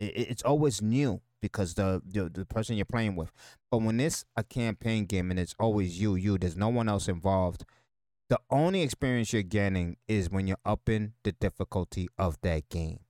[0.00, 3.30] it, it's always new because the, the the person you're playing with
[3.70, 7.08] but when it's a campaign game and it's always you you there's no one else
[7.08, 7.64] involved
[8.30, 13.00] the only experience you're getting is when you're upping the difficulty of that game.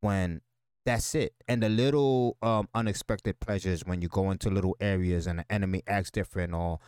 [0.00, 0.40] When
[0.84, 1.34] that's it.
[1.46, 5.82] And the little um, unexpected pleasures when you go into little areas and the enemy
[5.86, 6.80] acts different or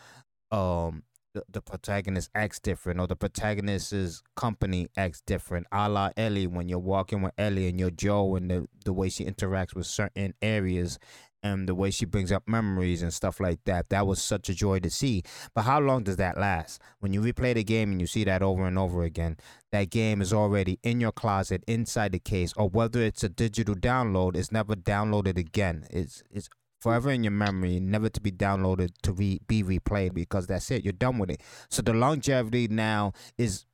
[0.50, 1.04] um,
[1.48, 5.66] the, protagonist acts different or the protagonist's company acts different.
[5.72, 9.08] A la Ellie when you're walking with Ellie and you're Joe and the, the way
[9.08, 10.98] she interacts with certain areas
[11.42, 13.90] and the way she brings up memories and stuff like that.
[13.90, 15.22] That was such a joy to see.
[15.54, 16.80] But how long does that last?
[17.00, 19.36] When you replay the game and you see that over and over again,
[19.70, 23.74] that game is already in your closet, inside the case, or whether it's a digital
[23.74, 25.86] download, it's never downloaded again.
[25.90, 26.48] It's it's
[26.84, 30.84] forever in your memory, never to be downloaded to re- be replayed because that's it.
[30.84, 31.40] You're done with it.
[31.70, 33.64] So the longevity now is,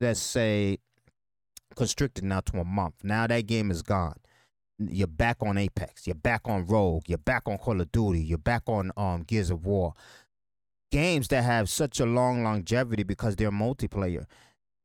[0.00, 0.78] let's say,
[1.74, 2.96] constricted now to a month.
[3.02, 4.16] Now that game is gone
[4.78, 8.38] you're back on Apex, you're back on Rogue, you're back on Call of Duty, you're
[8.38, 9.94] back on um Gears of War.
[10.90, 14.24] Games that have such a long longevity because they're multiplayer.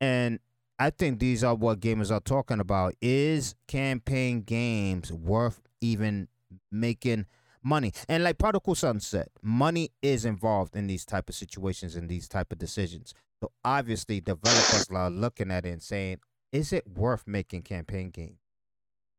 [0.02, 0.40] And
[0.80, 2.96] I think these are what gamers are talking about.
[3.02, 6.28] Is campaign games worth even
[6.72, 7.28] making
[7.64, 7.92] money?
[8.08, 12.28] And like Prodigal Son said, money is involved in these type of situations and these
[12.28, 13.14] type of decisions.
[13.42, 16.20] So obviously developers are looking at it and saying,
[16.52, 18.40] is it worth making campaign games?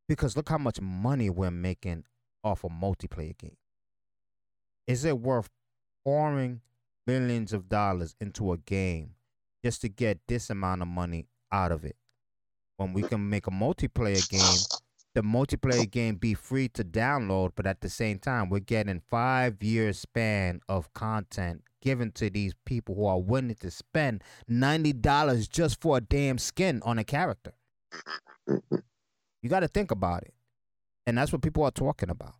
[0.09, 2.05] Because look how much money we're making
[2.43, 3.57] off a multiplayer game.
[4.87, 5.49] Is it worth
[6.05, 6.61] pouring
[7.07, 9.15] millions of dollars into a game
[9.65, 11.97] just to get this amount of money out of it?
[12.77, 14.81] When we can make a multiplayer game,
[15.15, 19.63] the multiplayer game be free to download, but at the same time, we're getting five
[19.63, 25.47] years span of content given to these people who are willing to spend ninety dollars
[25.49, 27.53] just for a damn skin on a character.
[29.45, 30.33] You got to think about it.
[31.07, 32.33] And that's what people are talking about.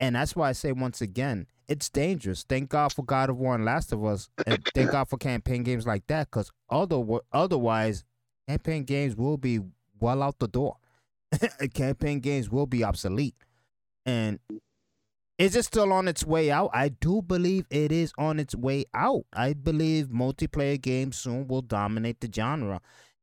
[0.00, 2.46] And that's why I say once again, it's dangerous.
[2.48, 5.62] Thank God for God of War and Last of Us, and thank God for campaign
[5.64, 8.04] games like that, because other, otherwise,
[8.48, 9.60] campaign games will be
[10.00, 10.78] well out the door.
[11.74, 13.34] campaign games will be obsolete.
[14.06, 14.38] And
[15.38, 16.70] is it still on its way out?
[16.72, 19.24] I do believe it is on its way out.
[19.32, 22.80] I believe multiplayer games soon will dominate the genre.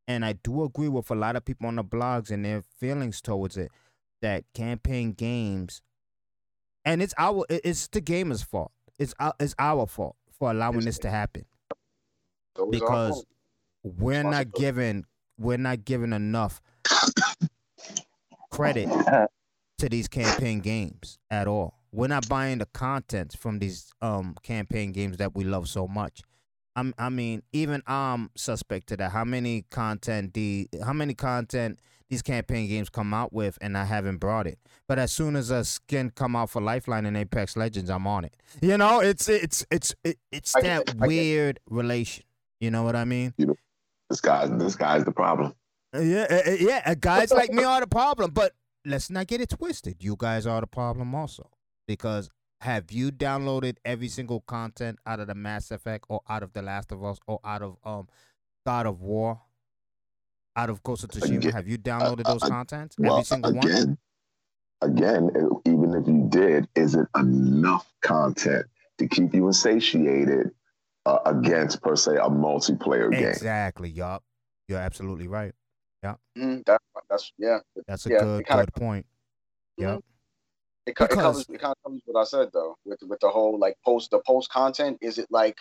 [0.08, 3.22] And I do agree with a lot of people on the blogs and their feelings
[3.22, 3.72] towards it
[4.22, 5.82] that campaign games
[6.88, 8.72] and it's our it's the gamer's fault.
[8.98, 11.46] It's our, it's our fault for allowing this to happen.
[12.72, 13.26] Because
[13.84, 15.06] we're not given
[15.38, 16.62] we're not given enough
[18.58, 18.90] credit
[19.78, 21.76] to these campaign games at all.
[21.92, 26.22] We're not buying the content from these um campaign games that we love so much.
[26.76, 29.12] I'm, I mean, even I'm suspect to that.
[29.12, 33.84] How many content the how many content these campaign games come out with, and I
[33.84, 34.60] haven't brought it.
[34.88, 38.26] But as soon as a skin come out for Lifeline and Apex Legends, I'm on
[38.26, 38.36] it.
[38.62, 39.94] You know, it's it's it's
[40.32, 42.24] it's that weird relation.
[42.60, 43.34] You know what I mean?
[43.38, 43.56] You know,
[44.10, 45.54] this guy this guy's the problem.
[45.98, 46.96] Uh, yeah, uh, uh, yeah.
[46.96, 48.54] Guys like me are the problem, but
[48.86, 50.04] let's not get it twisted.
[50.04, 51.50] You guys are the problem also
[51.88, 52.30] because
[52.62, 56.62] have you downloaded every single content out of the Mass Effect or out of The
[56.62, 58.08] Last of Us or out of um
[58.66, 59.42] God of War?
[60.56, 62.96] Out of Ghost of Tsushima, again, have you downloaded those uh, contents?
[63.00, 63.98] Every well, single again,
[64.82, 64.92] one?
[64.92, 65.30] Again,
[65.66, 68.66] even if you did, is it enough content
[68.98, 70.50] to keep you insatiated
[71.06, 73.26] uh, against per se a multiplayer game?
[73.26, 73.90] Exactly.
[73.90, 74.24] Yup.
[74.68, 75.54] You're absolutely right.
[76.04, 76.16] Yeah.
[76.38, 77.60] Mm, that, that's yeah.
[77.88, 79.06] That's a yeah, good good point.
[79.80, 79.90] Mm-hmm.
[79.90, 80.04] Yep.
[80.86, 83.60] It, it, covers, it kind of covers what I said though with with the whole
[83.60, 84.98] like post the post content.
[85.02, 85.58] Is it like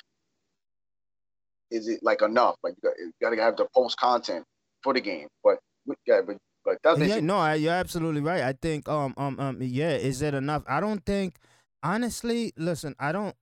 [1.71, 2.57] is it like enough?
[2.63, 4.45] Like you got, you got to have the post content
[4.83, 5.59] for the game, but
[6.07, 8.43] yeah, but but doesn't yeah, no, I, you're absolutely right.
[8.43, 10.63] I think um um um yeah, is it enough?
[10.67, 11.39] I don't think
[11.83, 12.53] honestly.
[12.57, 13.35] Listen, I don't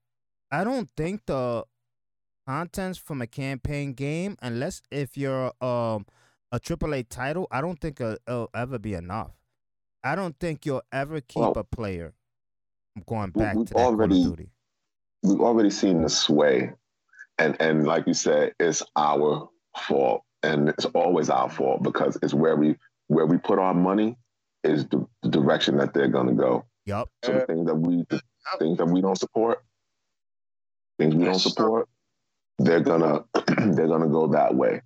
[0.50, 1.64] I don't think the
[2.46, 6.06] contents from a campaign game, unless if you're um
[6.54, 9.32] a AAA title, I don't think uh, it'll ever be enough.
[10.04, 12.14] I don't think you'll ever keep well, a player.
[13.06, 14.50] Going back to that already, Call of Duty.
[15.24, 16.70] We've already seen the sway,
[17.38, 22.34] and and like you said, it's our fault, and it's always our fault because it's
[22.34, 22.76] where we
[23.08, 24.16] where we put our money
[24.62, 26.64] is the, the direction that they're going to go.
[26.86, 27.08] Yep.
[27.24, 28.20] So the things that we the
[28.60, 29.64] things that we don't support,
[31.00, 31.88] things we don't support,
[32.60, 33.24] they're gonna
[33.56, 34.82] they're gonna go that way.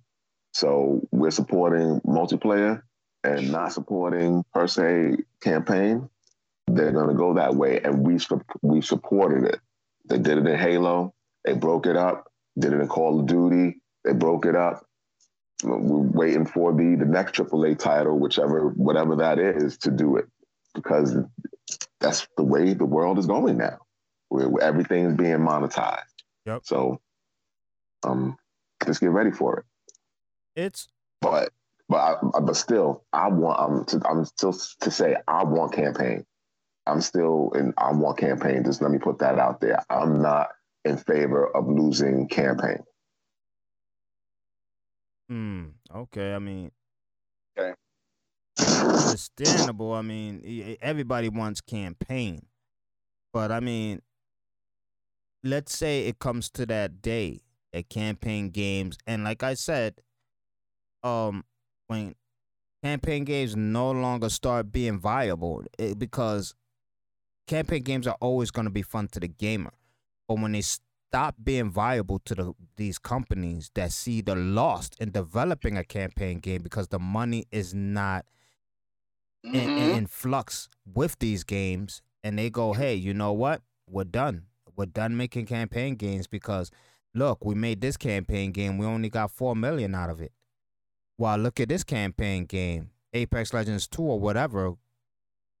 [0.59, 2.81] So we're supporting multiplayer
[3.23, 6.09] and not supporting per se campaign,
[6.67, 7.79] they're going to go that way.
[7.79, 8.19] And we
[8.61, 9.61] we supported it.
[10.09, 11.13] They did it in Halo.
[11.45, 12.29] They broke it up.
[12.57, 13.79] Did it in Call of Duty.
[14.03, 14.85] They broke it up.
[15.63, 20.25] We're waiting for the the next AAA title, whichever whatever that is, to do it
[20.75, 21.15] because
[22.01, 23.77] that's the way the world is going now.
[24.27, 26.03] Where everything's being monetized.
[26.45, 26.61] Yep.
[26.65, 26.99] So,
[28.03, 28.37] um,
[28.85, 29.65] just get ready for it.
[30.59, 30.87] It's
[31.21, 31.51] but
[31.87, 36.25] but I, but still, I want I'm to, I'm still to say I want campaign.
[36.85, 38.63] I'm still in I want campaign.
[38.63, 39.79] Just let me put that out there.
[39.89, 40.49] I'm not
[40.83, 42.83] in favor of losing campaign.
[45.29, 45.65] Hmm.
[45.95, 46.33] Okay.
[46.33, 46.71] I mean.
[47.57, 47.73] Okay.
[48.59, 49.93] Understandable.
[49.93, 52.45] I mean, everybody wants campaign,
[53.31, 54.01] but I mean,
[55.43, 57.39] let's say it comes to that day
[57.73, 59.95] at campaign games, and like I said,
[61.03, 61.43] um,
[61.87, 62.15] when
[62.83, 66.55] campaign games no longer start being viable it, because
[67.47, 69.73] campaign games are always going to be fun to the gamer.
[70.27, 75.11] But when they stop being viable to the these companies that see the loss in
[75.11, 78.25] developing a campaign game because the money is not
[79.43, 79.55] mm-hmm.
[79.55, 83.61] in, in flux with these games and they go hey you know what?
[83.89, 84.43] We're done.
[84.75, 86.69] We're done making campaign games because
[87.15, 88.77] look we made this campaign game.
[88.77, 90.31] We only got 4 million out of it
[91.19, 94.75] well, look at this campaign game, Apex Legends 2 or whatever,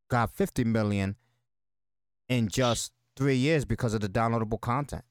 [0.09, 1.17] got 50 million
[2.29, 5.03] in just three years because of the downloadable content.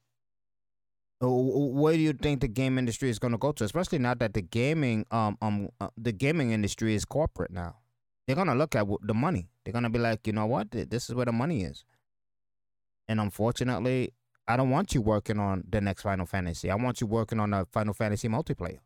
[1.21, 3.63] Where do you think the game industry is going to go to?
[3.63, 7.75] Especially now that the gaming um um uh, the gaming industry is corporate now.
[8.25, 9.49] They're gonna look at the money.
[9.63, 10.71] They're gonna be like, you know what?
[10.71, 11.83] This is where the money is.
[13.09, 14.13] And unfortunately,
[14.47, 16.71] I don't want you working on the next Final Fantasy.
[16.71, 18.79] I want you working on a Final Fantasy multiplayer.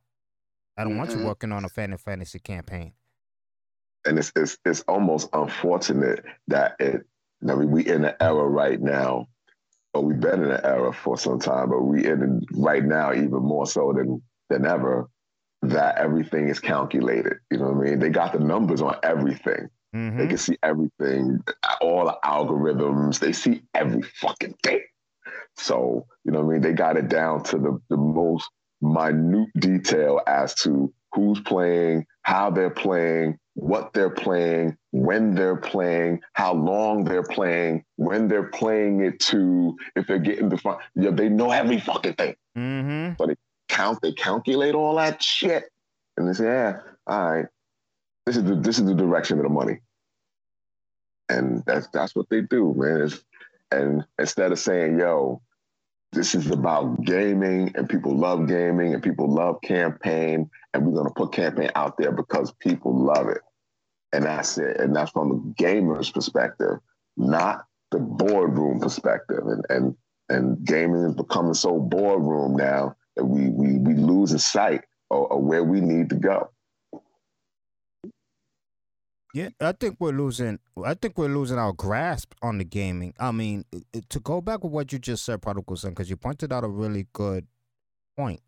[0.77, 0.99] I don't mm-hmm.
[0.99, 1.27] want you mm-hmm.
[1.27, 2.93] working on a Final Fantasy campaign.
[4.05, 7.05] And it's it's it's almost unfortunate that it.
[7.47, 9.27] I mean, we in an era right now,
[9.93, 13.41] or we've been in an era for some time, but we in right now even
[13.41, 15.09] more so than than ever.
[15.61, 17.37] That everything is calculated.
[17.49, 17.99] You know what I mean?
[17.99, 19.69] They got the numbers on everything.
[19.95, 20.17] Mm-hmm.
[20.17, 21.39] They can see everything,
[21.79, 23.19] all the algorithms.
[23.19, 24.81] They see every fucking thing.
[25.55, 26.61] So you know what I mean?
[26.61, 28.49] They got it down to the the most
[28.83, 36.21] minute detail as to who's playing, how they're playing, what they're playing, when they're playing,
[36.33, 40.79] how long they're playing, when they're playing it to, if they're getting the front.
[40.95, 42.35] Yeah, they know every fucking thing.
[42.57, 43.13] Mm-hmm.
[43.17, 43.35] So they
[43.69, 45.65] count, they calculate all that shit,
[46.17, 47.45] and they say, "Yeah, all right,
[48.25, 49.79] this is the this is the direction of the money."
[51.29, 53.01] And that's that's what they do, man.
[53.01, 53.23] It's,
[53.71, 55.41] and instead of saying, "Yo,
[56.13, 61.07] this is about gaming and people love gaming and people love campaign and we're going
[61.07, 63.41] to put campaign out there because people love it.
[64.13, 64.79] And that's it.
[64.79, 66.79] And that's from the gamer's perspective
[67.17, 69.43] not the boardroom perspective.
[69.45, 69.95] And and
[70.29, 75.41] and gaming is becoming so boardroom now that we we we lose sight of, of
[75.41, 76.49] where we need to go
[79.33, 80.59] yeah, I think we're losing.
[80.85, 83.15] I think we're losing our grasp on the gaming.
[83.19, 83.65] I mean,
[84.09, 86.67] to go back with what you just said, prodigal son, because you pointed out a
[86.67, 87.47] really good
[88.15, 88.41] point.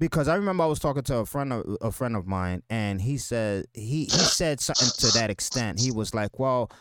[0.00, 3.00] Because I remember I was talking to a friend of a friend of mine, and
[3.00, 5.78] he said he he said something to that extent.
[5.78, 6.72] He was like, "Well,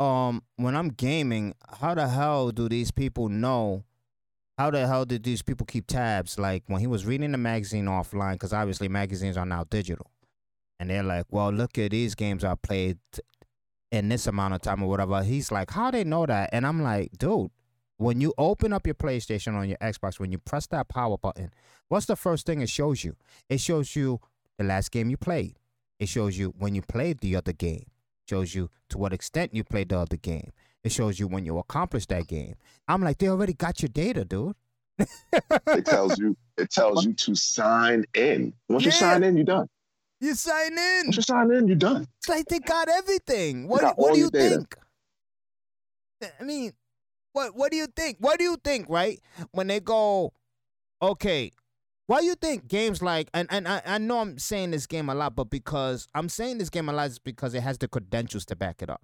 [0.00, 3.84] um, when I'm gaming, how the hell do these people know?"
[4.58, 6.38] How the hell did these people keep tabs?
[6.38, 10.10] Like when he was reading the magazine offline, because obviously magazines are now digital
[10.78, 12.98] and they're like, "Well, look at these games I played
[13.90, 16.82] in this amount of time or whatever." He's like, "How they know that?" And I'm
[16.82, 17.50] like, "Dude,
[17.98, 21.50] when you open up your PlayStation on your Xbox, when you press that power button,
[21.88, 23.16] what's the first thing it shows you?
[23.48, 24.20] It shows you
[24.58, 25.56] the last game you played.
[25.98, 27.86] It shows you when you played the other game.
[28.24, 30.52] It shows you to what extent you played the other game.
[30.84, 32.54] It shows you when you accomplished that game.
[32.86, 34.54] I'm like, they already got your data, dude.
[34.98, 38.52] it tells you it tells you to sign in.
[38.68, 38.88] Once yeah.
[38.88, 39.68] you sign in, you're done.
[40.20, 41.12] You sign in.
[41.12, 42.06] You sign in, you're done.
[42.18, 43.68] It's like they got everything.
[43.68, 44.76] What, got what do you think?
[46.40, 46.72] I mean,
[47.32, 48.16] what what do you think?
[48.20, 49.20] What do you think, right?
[49.52, 50.32] When they go,
[51.02, 51.52] okay,
[52.06, 55.10] why do you think games like and, and I, I know I'm saying this game
[55.10, 57.88] a lot, but because I'm saying this game a lot is because it has the
[57.88, 59.02] credentials to back it up.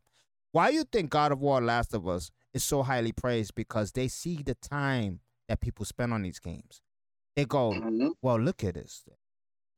[0.52, 3.54] Why do you think God of War Last of Us is so highly praised?
[3.54, 6.80] Because they see the time that people spend on these games.
[7.36, 8.08] They go, mm-hmm.
[8.20, 9.02] well, look at this.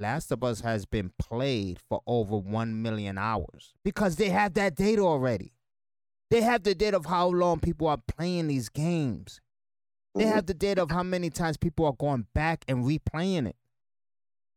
[0.00, 4.74] Last of Us has been played for over 1 million hours because they have that
[4.74, 5.52] data already.
[6.30, 9.40] They have the data of how long people are playing these games.
[10.14, 10.32] They mm-hmm.
[10.32, 13.56] have the data of how many times people are going back and replaying it.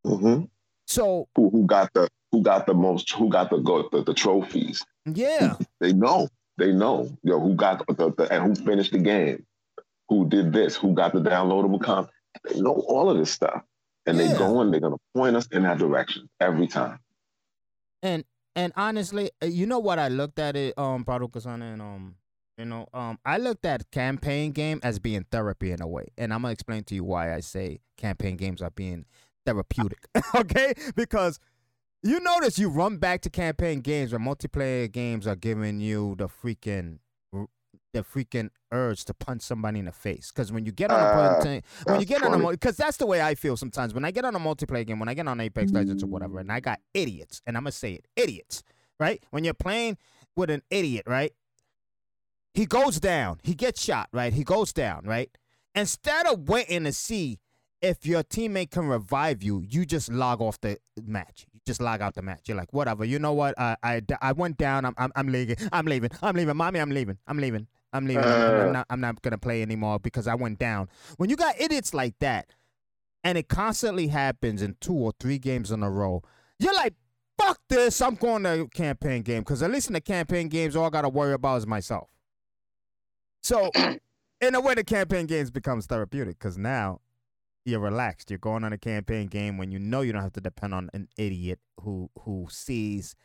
[0.06, 0.45] Mm-hmm.
[0.88, 3.58] So who, who got the who got the most who got the
[3.91, 4.84] the, the trophies?
[5.06, 6.30] Yeah, they know.
[6.58, 7.15] They know.
[7.23, 9.45] Yo, who got the, the and who finished the game?
[10.10, 10.76] Who did this?
[10.76, 12.13] Who got the downloadable content?
[12.43, 13.63] They know all of this stuff
[14.07, 14.31] and yeah.
[14.31, 16.99] they going, they're gonna point us in that direction every time.
[18.01, 18.23] And
[18.55, 21.05] and honestly, uh, you know what I looked at it, um,
[21.37, 22.15] Son, and um,
[22.57, 26.33] you know, um, I looked at campaign game as being therapy in a way, and
[26.33, 29.05] I'm gonna explain to you why I say campaign games are being
[29.45, 30.07] therapeutic.
[30.35, 31.39] okay, because
[32.01, 36.27] you notice you run back to campaign games where multiplayer games are giving you the
[36.27, 36.99] freaking
[37.97, 40.31] the freaking urge to punch somebody in the face.
[40.31, 42.36] Because when you get on a uh, when you get funny.
[42.36, 43.93] on a because that's the way I feel sometimes.
[43.93, 46.39] When I get on a multiplayer game, when I get on Apex Legends or whatever,
[46.39, 48.63] and I got idiots, and I'm gonna say it, idiots,
[48.99, 49.23] right?
[49.31, 49.97] When you're playing
[50.36, 51.31] with an idiot, right?
[52.53, 53.39] He goes down.
[53.43, 54.33] He gets shot, right?
[54.33, 55.29] He goes down, right?
[55.75, 57.39] Instead of waiting to see
[57.81, 61.45] if your teammate can revive you, you just log off the match.
[61.53, 62.41] You just log out the match.
[62.47, 63.05] You're like, whatever.
[63.05, 63.53] You know what?
[63.60, 64.86] I I, I went down.
[64.86, 65.57] I'm, I'm I'm leaving.
[65.71, 66.12] I'm leaving.
[66.21, 66.57] I'm leaving.
[66.57, 67.17] Mommy, I'm leaving.
[67.27, 67.67] I'm leaving.
[67.93, 68.23] I'm leaving.
[68.23, 70.89] Uh, I'm, not, I'm not gonna play anymore because I went down.
[71.17, 72.47] When you got idiots like that,
[73.23, 76.23] and it constantly happens in two or three games in a row,
[76.60, 76.93] you're like,
[77.38, 78.02] fuck this.
[78.02, 80.89] I'm going to a campaign game because at least in the campaign games, all I
[80.89, 82.10] gotta worry about is myself.
[83.44, 83.71] So,
[84.42, 87.02] in a way, the campaign games becomes therapeutic because now
[87.65, 88.31] you're relaxed.
[88.31, 90.90] You're going on a campaign game when you know you don't have to depend on
[90.94, 93.15] an idiot who who sees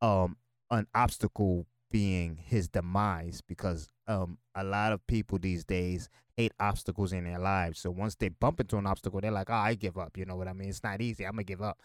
[0.00, 0.36] um
[0.70, 7.12] an obstacle being his demise because um a lot of people these days hate obstacles
[7.12, 7.80] in their lives.
[7.80, 10.36] So once they bump into an obstacle, they're like, "Oh, I give up." You know
[10.36, 10.70] what I mean?
[10.70, 11.24] It's not easy.
[11.24, 11.78] I'm gonna give up.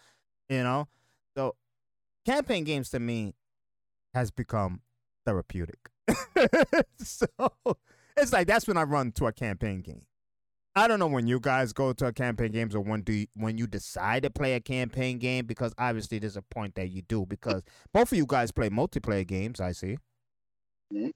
[0.48, 0.88] You know.
[1.36, 1.54] So
[2.24, 3.34] campaign games to me
[4.14, 4.80] has become
[5.26, 5.90] therapeutic.
[6.98, 7.26] so
[8.16, 10.06] it's like that's when I run to a campaign game.
[10.76, 13.26] I don't know when you guys go to a campaign games or when do you,
[13.34, 17.02] when you decide to play a campaign game because obviously there's a point that you
[17.02, 17.62] do because
[17.92, 19.60] both of you guys play multiplayer games.
[19.60, 19.98] I see.
[20.92, 21.10] Mm-hmm.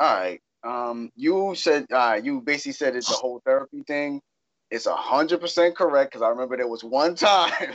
[0.00, 0.40] All right.
[0.64, 4.22] Um, you said uh, you basically said it's a whole therapy thing.
[4.70, 7.74] It's a hundred percent correct because I remember there was one time,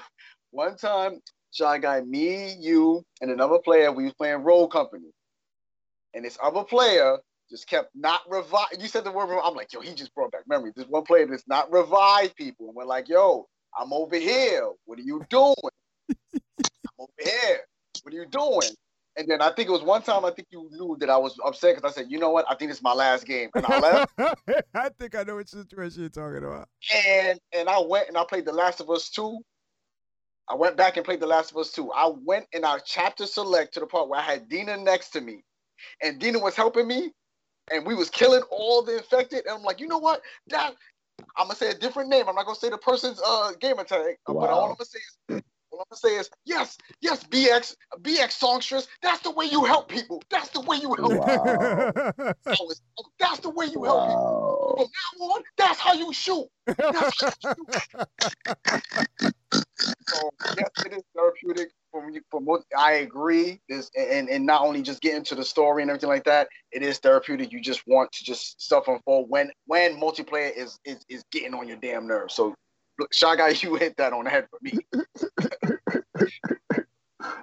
[0.51, 1.21] one time,
[1.53, 3.91] shy guy, me, you, and another player.
[3.93, 5.09] We was playing Rogue Company,
[6.15, 7.17] and this other player
[7.51, 8.67] just kept not revive.
[8.79, 9.29] You said the word.
[9.43, 10.75] I'm like, yo, he just brought back memories.
[10.77, 13.47] This one player does not revive people, and we're like, yo,
[13.79, 14.69] I'm over here.
[14.85, 15.55] What are you doing?
[16.87, 17.59] I'm over here.
[18.03, 18.75] What are you doing?
[19.17, 21.37] And then I think it was one time I think you knew that I was
[21.45, 22.45] upset because I said, you know what?
[22.49, 23.49] I think it's my last game.
[23.55, 24.13] And I left.
[24.73, 26.67] I think I know which situation you're talking about.
[26.93, 29.39] And and I went and I played The Last of Us 2.
[30.49, 31.91] I went back and played The Last of Us 2.
[31.91, 35.21] I went in our chapter select to the part where I had Dina next to
[35.21, 35.43] me.
[36.03, 37.11] And Dina was helping me.
[37.71, 39.45] And we was killing all the infected.
[39.45, 40.21] And I'm like, you know what?
[40.47, 40.75] That
[41.37, 42.27] I'm gonna say a different name.
[42.27, 44.41] I'm not gonna say the person's uh gamer tag, wow.
[44.41, 44.99] but all I'm gonna say
[45.29, 45.43] is
[45.75, 48.87] all I'm gonna say is yes, yes, BX, BX songstress.
[49.01, 50.23] That's the way you help people.
[50.29, 51.91] That's the way you help wow.
[52.47, 52.73] people.
[53.19, 54.05] That's the way you help wow.
[54.07, 54.75] people.
[54.77, 54.87] From
[55.19, 56.47] now on, that's how you shoot.
[56.65, 58.03] That's how you shoot.
[60.07, 61.69] so yes, it is therapeutic
[62.01, 62.19] me.
[62.31, 63.61] For most, I agree.
[63.69, 66.47] This and and not only just getting to the story and everything like that.
[66.71, 67.51] It is therapeutic.
[67.51, 71.67] You just want to just stuff unfold when when multiplayer is is is getting on
[71.67, 72.33] your damn nerves.
[72.33, 72.55] So
[73.11, 74.79] Shy Guy, you hit that on the head for me.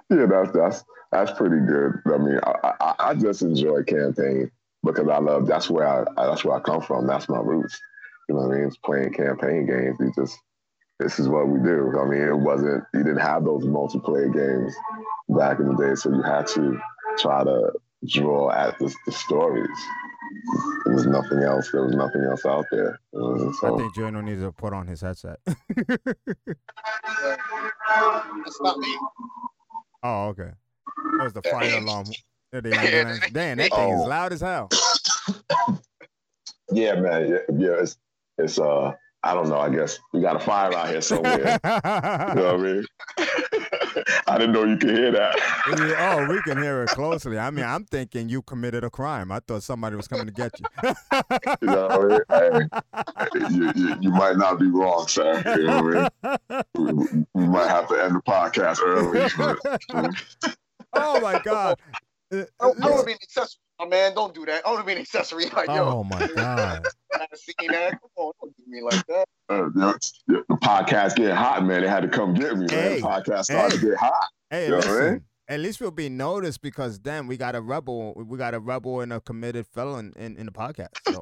[0.09, 2.01] yeah, that's that's that's pretty good.
[2.05, 4.49] I mean, I, I, I just enjoy campaign
[4.83, 7.07] because I love that's where I that's where I come from.
[7.07, 7.79] That's my roots.
[8.27, 8.67] You know what I mean?
[8.67, 9.97] It's playing campaign games.
[9.99, 10.37] We just
[10.99, 11.93] this is what we do.
[11.99, 14.73] I mean, it wasn't you didn't have those multiplayer games
[15.29, 16.79] back in the day, so you had to
[17.19, 17.71] try to
[18.07, 19.67] draw at the, the stories.
[20.85, 21.71] There was nothing else.
[21.71, 22.99] There was nothing else out there.
[23.15, 23.75] Uh, so.
[23.75, 25.39] I think Drano needs to put on his headset.
[28.45, 28.97] It's not me.
[30.03, 30.51] Oh, okay.
[31.17, 32.05] That was the fire alarm.
[32.51, 34.01] Damn, that thing oh.
[34.01, 34.69] is loud as hell.
[36.71, 37.29] yeah, man.
[37.29, 37.97] Yeah, yeah it's
[38.37, 38.91] it's uh
[39.23, 39.59] I don't know.
[39.59, 41.37] I guess we got a fire out here somewhere.
[41.63, 42.85] you know what I mean?
[44.27, 45.35] I didn't know you could hear that.
[45.99, 47.37] oh, we can hear it closely.
[47.37, 49.31] I mean, I'm thinking you committed a crime.
[49.31, 50.65] I thought somebody was coming to get you.
[51.61, 52.61] you know, hey,
[53.49, 55.41] you, you, you, might not be wrong, sir.
[55.57, 56.97] You know I mean?
[57.33, 59.29] we, we, might have to end the podcast early.
[59.37, 60.15] But,
[60.93, 61.79] oh my God!
[62.31, 64.65] I, I want be an accessory Oh, man, don't do that.
[64.65, 65.45] I want to be an accessory.
[65.49, 65.85] Like, yo.
[65.85, 66.85] Oh my god.
[67.35, 67.91] seen that.
[67.91, 69.25] Come on, don't do me like that.
[69.49, 71.81] Uh, the, the, podcast get hot, man.
[71.81, 73.01] They had to come get me, hey, man.
[73.01, 73.81] The podcast started hey.
[73.81, 74.27] to get hot.
[74.49, 74.91] Hey, you listen.
[74.91, 75.23] I mean?
[75.49, 78.13] At least we'll be noticed because then we got a rebel.
[78.15, 80.87] We got a rebel and a committed felon in, in the podcast.
[81.07, 81.21] So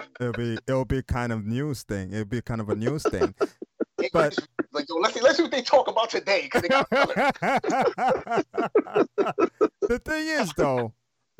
[0.20, 2.12] it'll be it'll be kind of news thing.
[2.12, 3.34] It'll be kind of a news thing.
[4.12, 4.38] But
[4.72, 6.48] like, yo, let's see, let's see what they talk about today.
[6.54, 6.68] the
[10.04, 10.92] thing is, though,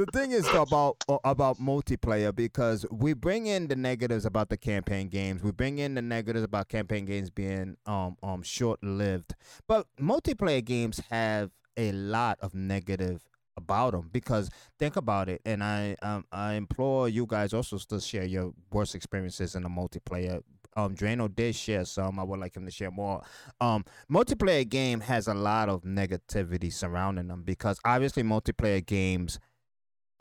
[0.05, 4.57] the thing is about uh, about multiplayer because we bring in the negatives about the
[4.57, 5.43] campaign games.
[5.43, 9.35] We bring in the negatives about campaign games being um um short lived.
[9.69, 13.23] But multiplayer games have a lot of negative
[13.57, 18.01] about them because think about it and I um I implore you guys also to
[18.01, 20.43] share your worst experiences in a multiplayer
[20.75, 22.19] um Drano did share some.
[22.19, 23.23] I would like him to share more.
[23.61, 29.39] Um multiplayer game has a lot of negativity surrounding them because obviously multiplayer games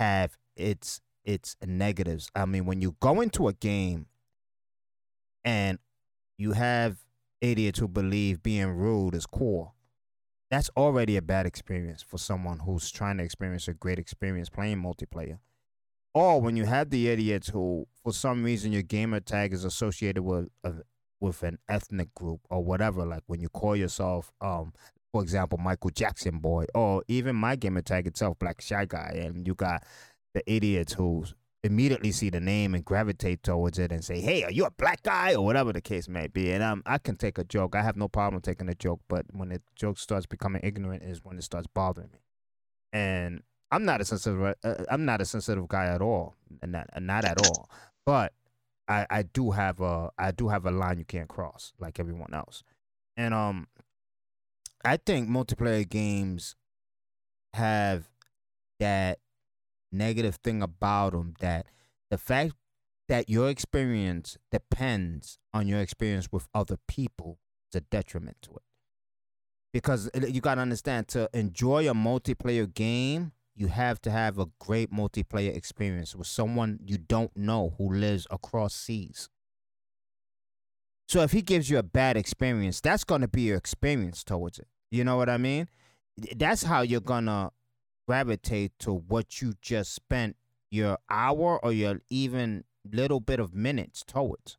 [0.02, 2.30] have its its negatives.
[2.36, 4.08] I mean, when you go into a game
[5.45, 5.78] and
[6.38, 7.06] you have
[7.39, 9.76] idiots who believe being rude is cool,
[10.49, 14.82] that's already a bad experience for someone who's trying to experience a great experience playing
[14.82, 15.38] multiplayer.
[16.16, 20.24] Or when you have the idiots who, for some reason, your gamer tag is associated
[20.24, 20.49] with
[21.20, 23.06] with an ethnic group or whatever.
[23.06, 24.74] Like when you call yourself um,
[25.12, 29.45] for example, Michael Jackson boy, or even my gamer tag itself, Black Shy Guy, and
[29.45, 29.84] you got
[30.34, 31.26] the idiots who
[31.64, 35.03] immediately see the name and gravitate towards it and say, "Hey, are you a black
[35.03, 36.51] guy?" or whatever the case may be.
[36.51, 37.76] And um, I can take a joke.
[37.76, 41.24] I have no problem taking a joke, but when the joke starts becoming ignorant, is
[41.24, 42.20] when it starts bothering me.
[42.93, 44.41] And I'm not a sensitive.
[44.41, 47.70] Uh, uh I'm not a sensitive guy at all, and not not at all.
[48.05, 48.34] But
[48.88, 52.34] I I do have a I do have a line you can't cross, like everyone
[52.34, 52.64] else.
[53.18, 53.68] And um,
[54.84, 56.55] I think multiplayer games
[57.53, 58.09] have
[58.79, 59.19] that
[59.91, 61.67] negative thing about them that
[62.09, 62.53] the fact
[63.09, 67.39] that your experience depends on your experience with other people
[67.71, 68.63] is a detriment to it.
[69.73, 74.47] Because you got to understand to enjoy a multiplayer game, you have to have a
[74.59, 79.29] great multiplayer experience with someone you don't know who lives across seas.
[81.12, 84.59] So if he gives you a bad experience, that's going to be your experience towards
[84.59, 84.68] it.
[84.91, 85.68] You know what I mean?
[86.38, 87.51] That's how you're going to
[88.07, 90.38] gravitate to what you just spent
[90.70, 94.57] your hour or your even little bit of minutes towards.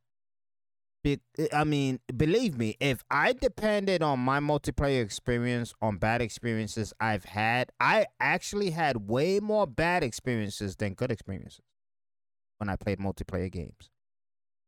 [1.54, 7.24] I mean, believe me, if I depended on my multiplayer experience on bad experiences I've
[7.24, 11.64] had, I actually had way more bad experiences than good experiences
[12.58, 13.91] when I played multiplayer games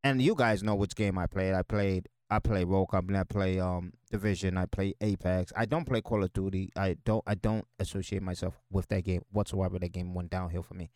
[0.05, 1.55] and you guys know which game I played.
[1.55, 3.19] I played I play Rogue Company.
[3.19, 4.57] I play um Division.
[4.57, 5.53] I play Apex.
[5.57, 6.71] I don't play Call of Duty.
[6.77, 7.23] I don't.
[7.27, 9.79] I don't associate myself with that game whatsoever.
[9.79, 10.91] That game went downhill for me.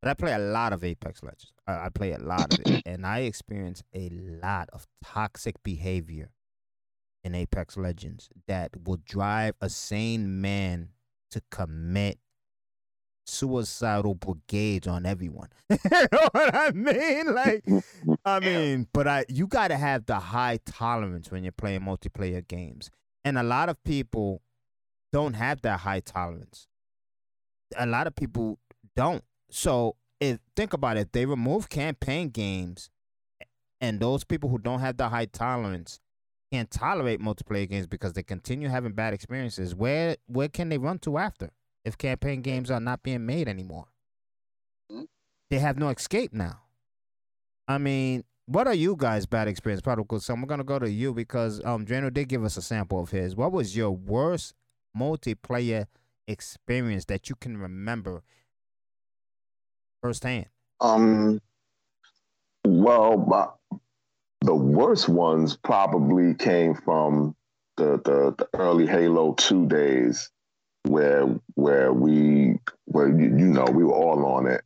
[0.00, 1.52] But I play a lot of Apex Legends.
[1.66, 6.30] I, I play a lot of it, and I experience a lot of toxic behavior
[7.24, 10.90] in Apex Legends that will drive a sane man
[11.30, 12.18] to commit
[13.28, 15.48] suicidal brigades on everyone.
[15.70, 15.78] you
[16.12, 17.34] know what I mean?
[17.34, 17.64] Like,
[18.24, 22.46] I mean, but I you got to have the high tolerance when you're playing multiplayer
[22.46, 22.90] games,
[23.24, 24.42] and a lot of people
[25.12, 26.66] don't have that high tolerance.
[27.76, 28.58] A lot of people
[28.96, 29.22] don't.
[29.50, 32.90] So, if think about it, if they remove campaign games,
[33.80, 36.00] and those people who don't have the high tolerance
[36.50, 40.98] can't tolerate multiplayer games because they continue having bad experiences, where where can they run
[41.00, 41.50] to after?
[41.88, 43.86] If campaign games are not being made anymore.
[44.92, 45.04] Mm-hmm.
[45.50, 46.60] They have no escape now.
[47.66, 49.80] I mean, what are you guys' bad experience?
[49.82, 53.00] Prodigal So I'm gonna go to you because um Drano did give us a sample
[53.00, 53.34] of his.
[53.34, 54.54] What was your worst
[54.96, 55.86] multiplayer
[56.26, 58.22] experience that you can remember
[60.02, 60.46] firsthand?
[60.80, 61.40] Um
[62.64, 63.58] well
[64.42, 67.34] the worst ones probably came from
[67.76, 70.30] the, the, the early Halo 2 days
[70.84, 74.62] where where we where you, you know we were all on it,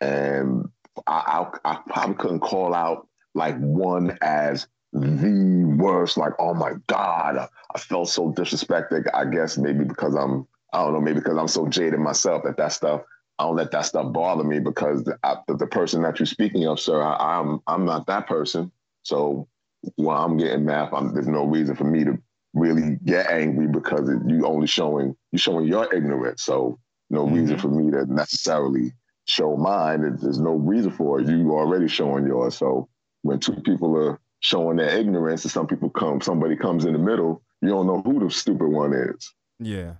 [0.00, 0.68] and
[1.06, 6.16] I, I, I probably couldn't call out like one as the worst.
[6.16, 9.06] Like oh my god, I felt so disrespected.
[9.14, 12.56] I guess maybe because I'm I don't know maybe because I'm so jaded myself that
[12.56, 13.02] that stuff
[13.38, 16.66] I don't let that stuff bother me because the, I, the person that you're speaking
[16.68, 18.70] of, sir, I, am I'm, I'm not that person.
[19.02, 19.48] So
[19.96, 22.18] when I'm getting mad, I'm, there's no reason for me to
[22.54, 26.42] really get angry because it, you only showing you showing your ignorance.
[26.42, 26.78] So
[27.10, 27.34] no mm-hmm.
[27.34, 28.92] reason for me to necessarily
[29.26, 30.18] show mine.
[30.20, 31.28] There's no reason for it.
[31.28, 32.56] You already showing yours.
[32.56, 32.88] So
[33.22, 36.98] when two people are showing their ignorance and some people come, somebody comes in the
[36.98, 39.32] middle, you don't know who the stupid one is.
[39.58, 39.94] Yeah.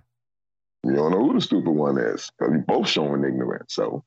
[0.83, 3.73] You don't know who the stupid one is because you both showing ignorance.
[3.73, 4.03] So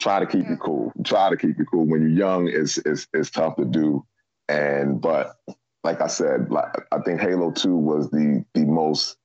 [0.00, 0.92] try to keep it cool.
[1.04, 1.86] Try to keep it cool.
[1.86, 4.04] When you're young, it's it's it's tough to do.
[4.48, 5.36] And but
[5.84, 9.16] like I said, like I think Halo Two was the the most.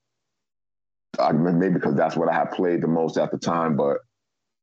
[1.20, 3.99] I mean, maybe because that's what I had played the most at the time, but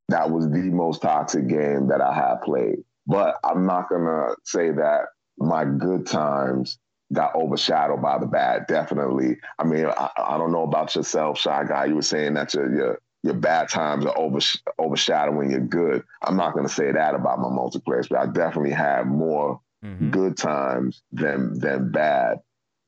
[0.09, 2.79] that was the most toxic game that I had played.
[3.07, 5.07] But I'm not gonna say that
[5.39, 6.79] my good times
[7.13, 8.67] got overshadowed by the bad.
[8.67, 9.39] Definitely.
[9.59, 11.87] I mean, I, I don't know about yourself, shy guy.
[11.87, 14.39] You were saying that your your your bad times are over,
[14.79, 16.03] overshadowing your good.
[16.23, 20.11] I'm not to say that about my multiplayer, but I definitely had more mm-hmm.
[20.11, 22.39] good times than than bad.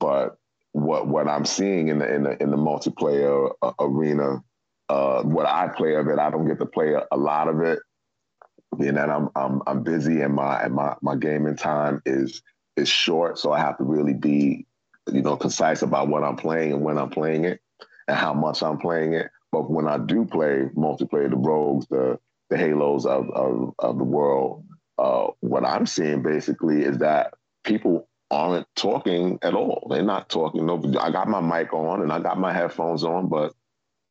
[0.01, 0.37] But
[0.73, 4.43] what what I'm seeing in the in the in the multiplayer uh, arena,
[4.89, 7.61] uh, what I play of it, I don't get to play a, a lot of
[7.61, 7.79] it.
[8.77, 12.43] Being that I'm I'm I'm busy and my and my my gaming time is
[12.77, 14.67] is short, so I have to really be,
[15.13, 17.61] you know, concise about what I'm playing and when I'm playing it
[18.09, 19.31] and how much I'm playing it.
[19.53, 22.19] But when I do play multiplayer, the rogues, the
[22.51, 24.65] the halos of of, of the world,
[24.99, 27.35] uh, what I'm seeing basically is that
[27.65, 29.87] people aren't talking at all.
[29.91, 30.67] They're not talking.
[30.67, 30.97] Nobody.
[30.99, 33.53] I got my mic on and I got my headphones on, but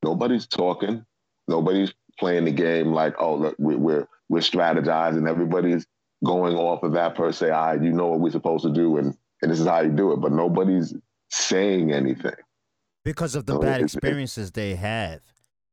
[0.04, 1.06] nobody's talking.
[1.48, 5.30] Nobody's playing the game like, oh, look, we're we're strategizing.
[5.30, 5.86] Everybody's
[6.24, 7.52] going off of that per se.
[7.52, 10.14] I, you know what we're supposed to do, and and this is how you do
[10.14, 10.18] it.
[10.18, 10.94] But nobody's
[11.30, 12.36] saying anything
[13.04, 15.22] because of the so bad experiences they have.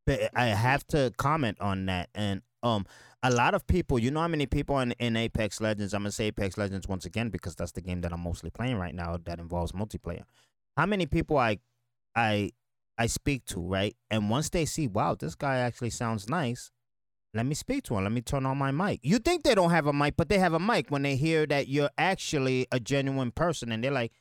[0.07, 2.87] But I have to comment on that, and um,
[3.23, 6.13] a lot of people, you know how many people in, in Apex Legends, I'm gonna
[6.13, 9.17] say Apex Legends once again because that's the game that I'm mostly playing right now
[9.25, 10.23] that involves multiplayer.
[10.77, 11.59] How many people I
[12.15, 12.51] I
[12.99, 13.97] I speak to, right?
[14.11, 16.71] And once they see, wow, this guy actually sounds nice,
[17.33, 18.05] let me speak to him.
[18.05, 19.01] Let me turn on my mic.
[19.03, 21.47] You think they don't have a mic, but they have a mic when they hear
[21.47, 24.13] that you're actually a genuine person and they're like,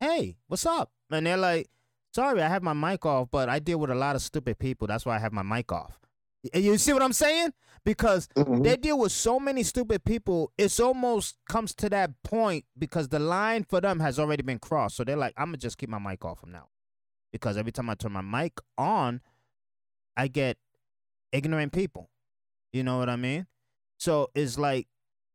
[0.00, 0.90] hey, what's up?
[1.10, 1.68] And they're like,
[2.14, 4.86] sorry, I have my mic off, but I deal with a lot of stupid people.
[4.86, 5.98] That's why I have my mic off.
[6.54, 7.52] You see what I'm saying?
[7.84, 8.62] Because mm-hmm.
[8.62, 13.18] they deal with so many stupid people, it's almost comes to that point because the
[13.18, 14.96] line for them has already been crossed.
[14.96, 16.68] So they're like, I'm gonna just keep my mic off from now.
[17.32, 19.20] Because every time I turn my mic on,
[20.16, 20.58] I get
[21.32, 22.10] ignorant people.
[22.72, 23.46] You know what I mean?
[23.98, 24.88] So it's like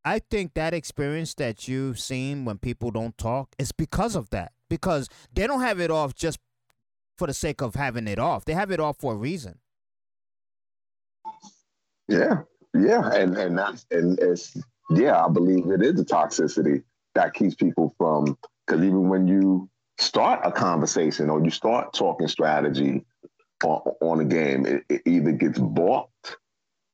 [0.06, 4.51] I think that experience that you've seen when people don't talk is because of that.
[4.70, 6.39] Because they don't have it off just
[7.18, 8.45] for the sake of having it off.
[8.45, 9.60] They have it off for a reason.
[12.08, 12.41] Yeah,
[12.74, 14.58] yeah, and and that's and it's
[14.91, 16.84] yeah, I believe it is the toxicity
[17.16, 22.28] that keeps people from because even when you start a conversation or you start talking
[22.28, 23.06] strategy
[23.64, 26.38] on, on a game, it, it either gets balked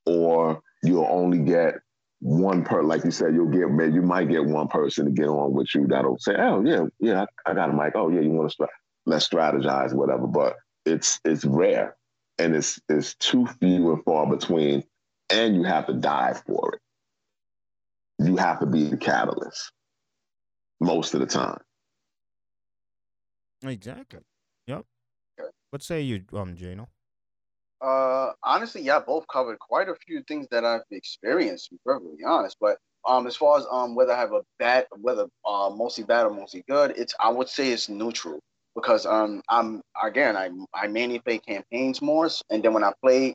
[0.05, 1.76] or you'll only get
[2.22, 5.28] one per like you said, you'll get maybe you might get one person to get
[5.28, 7.93] on with you that'll say, "Oh yeah, yeah, I, I got a mic.
[7.95, 8.68] Oh yeah, you want to
[9.05, 11.95] let's strategize, whatever." But it's it's rare,
[12.38, 14.84] and it's it's too few and far between,
[15.32, 16.82] and you have to dive for it.
[18.25, 19.71] You have to be the catalyst
[20.80, 21.59] most of the time.
[23.63, 24.19] Exactly.
[24.67, 24.86] Yep.
[25.69, 26.88] What say you, um, Drano?
[27.82, 31.65] Uh, honestly, yeah, both covered quite a few things that I've experienced.
[31.67, 32.77] To be perfectly honest, but
[33.07, 36.32] um, as far as um whether I have a bad, whether uh mostly bad or
[36.32, 38.39] mostly good, it's I would say it's neutral
[38.75, 43.34] because um I'm again I I mainly play campaigns more, and then when I play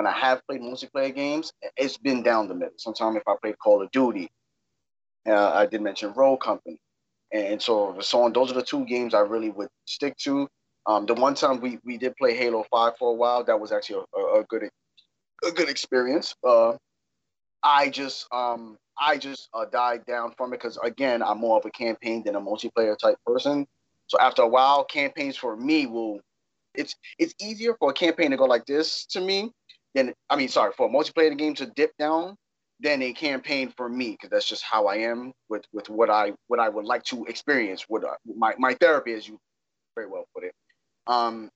[0.00, 2.72] when I have played multiplayer games, it's been down the middle.
[2.78, 4.30] Sometimes if I play Call of Duty,
[5.28, 6.78] uh, I did mention Rogue Company,
[7.32, 8.32] and so so on.
[8.32, 10.48] Those are the two games I really would stick to.
[10.86, 13.72] Um, the one time we we did play Halo Five for a while, that was
[13.72, 14.70] actually a, a, a good
[15.46, 16.34] a good experience.
[16.42, 16.78] Uh,
[17.62, 21.66] I just um I just uh, died down from it because again I'm more of
[21.66, 23.66] a campaign than a multiplayer type person.
[24.06, 26.20] So after a while, campaigns for me will
[26.74, 29.52] it's it's easier for a campaign to go like this to me
[29.94, 32.36] than I mean sorry for a multiplayer game to dip down
[32.80, 36.32] than a campaign for me because that's just how I am with with what I
[36.48, 37.84] what I would like to experience.
[37.88, 39.38] What uh, my my therapy, as you
[39.94, 40.54] very well put it.
[41.06, 41.50] Um,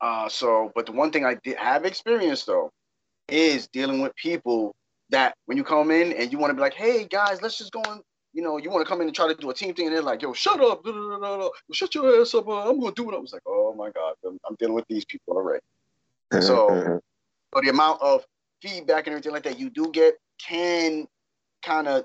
[0.00, 2.70] uh, so, but the one thing I did have experienced though
[3.28, 4.74] is dealing with people
[5.10, 7.72] that when you come in and you want to be like, hey guys, let's just
[7.72, 8.02] go and
[8.32, 9.96] you know, you want to come in and try to do a team thing, and
[9.96, 10.84] they're like, yo, shut up,
[11.72, 13.14] shut your ass up, uh, I'm gonna do it.
[13.14, 15.62] I was like, oh my god, I'm, I'm dealing with these people already.
[16.30, 17.00] so,
[17.56, 18.24] so the amount of
[18.62, 20.14] feedback and everything like that you do get
[20.46, 21.06] can
[21.64, 22.04] kind of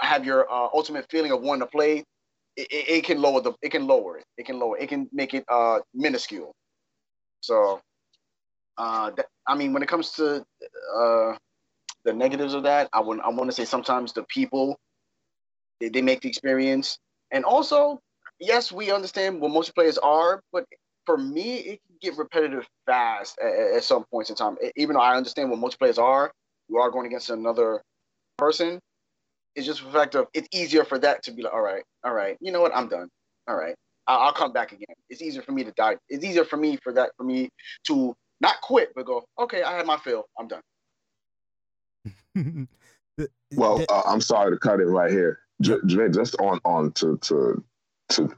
[0.00, 2.04] have your uh, ultimate feeling of wanting to play
[2.56, 4.24] it, it, can lower the it can lower it.
[4.38, 6.54] It can lower it can make it uh minuscule.
[7.40, 7.80] So
[8.78, 10.44] uh th- I mean when it comes to
[10.96, 11.36] uh
[12.04, 14.78] the negatives of that, I would I want to say sometimes the people
[15.80, 16.98] they, they make the experience
[17.30, 18.00] and also
[18.40, 20.64] yes we understand what multiplayers are, but
[21.04, 24.56] for me it get repetitive fast at, at some points in time.
[24.76, 26.30] Even though I understand what multiplayers are,
[26.68, 27.82] you are going against another
[28.38, 28.80] person
[29.56, 32.12] it's just the fact of it's easier for that to be like, all right, all
[32.12, 33.08] right, you know what, I'm done.
[33.48, 33.74] All right,
[34.06, 34.94] I'll, I'll come back again.
[35.08, 35.96] It's easier for me to die.
[36.08, 37.48] It's easier for me for that for me
[37.86, 40.24] to not quit, but go, okay, I had my fill.
[40.38, 40.60] I'm done.
[43.56, 45.40] well, uh, I'm sorry to cut it right here.
[45.62, 47.64] Just on on to to
[48.10, 48.28] to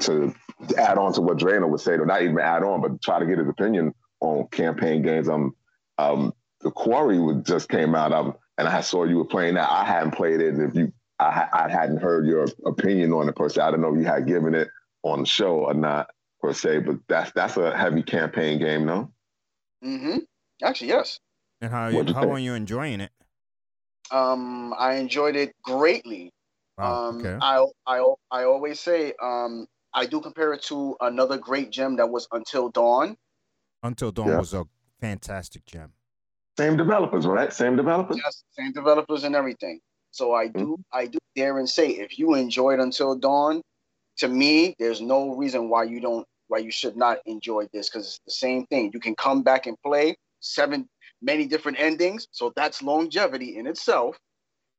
[0.00, 0.34] to
[0.78, 3.26] add on to what Drano would say, or not even add on, but try to
[3.26, 5.28] get his opinion on campaign games.
[5.28, 5.54] Um,
[5.98, 8.12] um, the Quarry would just came out.
[8.12, 9.70] Um, and I saw you were playing that.
[9.70, 10.58] I hadn't played it.
[10.58, 13.60] If you, I, I hadn't heard your opinion on it per se.
[13.60, 14.68] I don't know if you had given it
[15.02, 16.10] on the show or not
[16.40, 19.10] per se, but that's that's a heavy campaign game, no?
[19.84, 20.18] Mm-hmm.
[20.62, 21.18] Actually, yes.
[21.60, 22.32] And how you, you how think?
[22.32, 23.10] are you enjoying it?
[24.10, 26.32] Um, I enjoyed it greatly.
[26.82, 27.38] Wow, um, okay.
[27.40, 32.08] I I I always say um I do compare it to another great gem that
[32.08, 33.16] was Until Dawn.
[33.82, 34.38] Until Dawn yeah.
[34.38, 34.64] was a
[35.00, 35.92] fantastic gem.
[36.58, 37.52] Same developers, right?
[37.52, 38.18] Same developers.
[38.22, 39.80] Yes, same developers and everything.
[40.10, 40.82] So I do, mm-hmm.
[40.92, 43.62] I do dare and say, if you enjoyed Until Dawn,
[44.18, 48.06] to me, there's no reason why you don't, why you should not enjoy this because
[48.06, 48.90] it's the same thing.
[48.92, 50.86] You can come back and play seven,
[51.22, 52.28] many different endings.
[52.30, 54.18] So that's longevity in itself.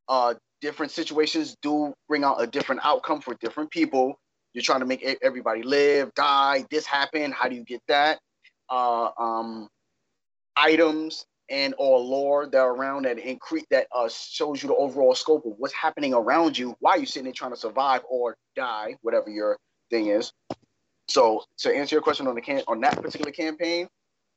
[0.08, 4.16] Uh, different situations do bring out a different outcome for different people.
[4.54, 6.66] You're trying to make everybody live, die.
[6.72, 7.34] This happened.
[7.34, 8.20] How do you get that?
[8.70, 9.68] Uh, um,
[10.56, 15.14] items and or lore that are around that increase that uh, shows you the overall
[15.14, 18.96] scope of what's happening around you while you're sitting there trying to survive or die,
[19.02, 19.58] whatever your
[19.90, 20.32] thing is.
[21.10, 23.90] So to answer your question on the can on that particular campaign,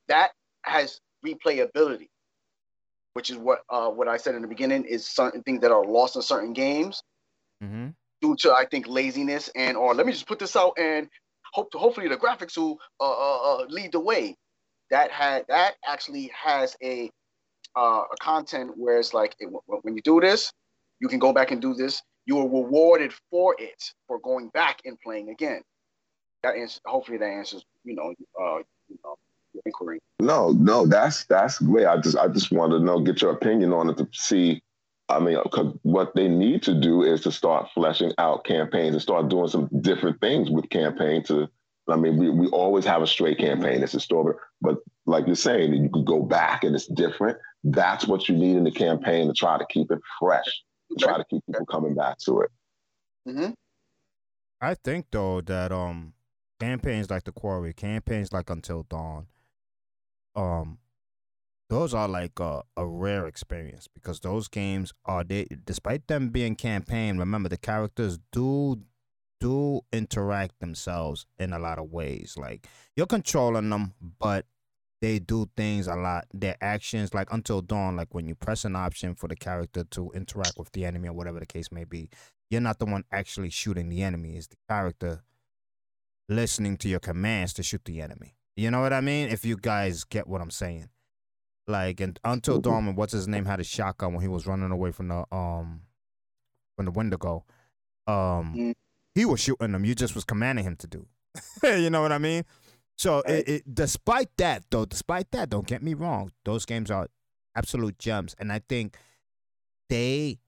[0.09, 0.31] that
[0.63, 2.09] has replayability,
[3.17, 5.83] which is what uh, what I said in the beginning is certain things that are
[5.83, 7.01] lost in certain games
[7.63, 7.87] mm-hmm.
[8.21, 11.09] due to I think laziness and or let me just put this out and
[11.51, 14.35] hope to, hopefully the graphics will uh, uh, uh lead the way
[14.91, 17.09] that had that actually has a
[17.75, 20.53] uh, a content where it's like it, when you do this,
[20.99, 22.03] you can go back and do this.
[22.27, 25.61] You are rewarded for it for going back and playing again.
[26.43, 26.81] That answers.
[26.85, 27.65] Hopefully, that answers.
[27.83, 28.57] You know, uh,
[28.89, 29.15] you know,
[29.65, 29.99] inquiry.
[30.19, 31.85] No, no, that's that's great.
[31.85, 34.61] I just I just wanted to know, get your opinion on it to see.
[35.09, 35.37] I mean,
[35.83, 39.69] what they need to do is to start fleshing out campaigns and start doing some
[39.81, 41.47] different things with campaign to
[41.89, 43.81] I mean, we, we always have a straight campaign.
[43.81, 47.37] It's a story, but like you're saying, you could go back and it's different.
[47.63, 50.45] That's what you need in the campaign to try to keep it fresh,
[50.91, 52.51] to try to keep people coming back to it.
[53.27, 53.51] Mm-hmm.
[54.59, 56.13] I think though that um
[56.59, 59.27] campaigns like the Quarry, campaigns like Until Dawn,
[60.37, 60.77] um,
[61.69, 66.55] those are like a, a rare experience because those games are they despite them being
[66.55, 68.81] campaign remember the characters do
[69.39, 72.35] do interact themselves in a lot of ways.
[72.37, 74.45] Like you're controlling them but
[75.01, 76.25] they do things a lot.
[76.33, 80.11] Their actions like until dawn like when you press an option for the character to
[80.13, 82.09] interact with the enemy or whatever the case may be
[82.49, 84.37] you're not the one actually shooting the enemy.
[84.37, 85.23] It's the character
[86.29, 89.55] listening to your commands to shoot the enemy you know what i mean if you
[89.55, 90.89] guys get what i'm saying
[91.67, 92.95] like and until mm-hmm.
[92.95, 95.81] What's his name had a shotgun when he was running away from the um
[96.77, 97.43] from the Wendigo.
[98.05, 98.73] Um, mm.
[99.13, 99.83] he was shooting them.
[99.83, 101.07] You just was commanding him to do.
[101.63, 102.43] you know what I mean?
[102.95, 107.07] So it, it, despite that, though, despite that, don't get me wrong, those games are
[107.55, 108.95] absolute gems, and I think
[109.89, 110.39] they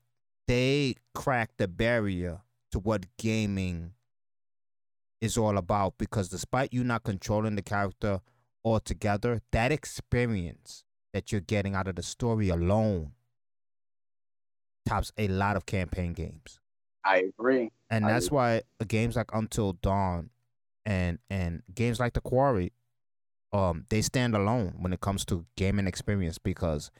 [0.48, 2.42] they crack the barrier
[2.72, 3.92] to what gaming
[5.22, 8.22] is all about because despite you not controlling the character
[8.64, 13.12] altogether, that experience that you're getting out of the story alone
[14.88, 16.60] tops a lot of campaign games.
[17.04, 17.72] I agree.
[17.90, 18.36] And I that's agree.
[18.36, 20.30] why games like Until Dawn
[20.86, 22.72] and and games like The Quarry
[23.52, 26.92] um they stand alone when it comes to gaming experience because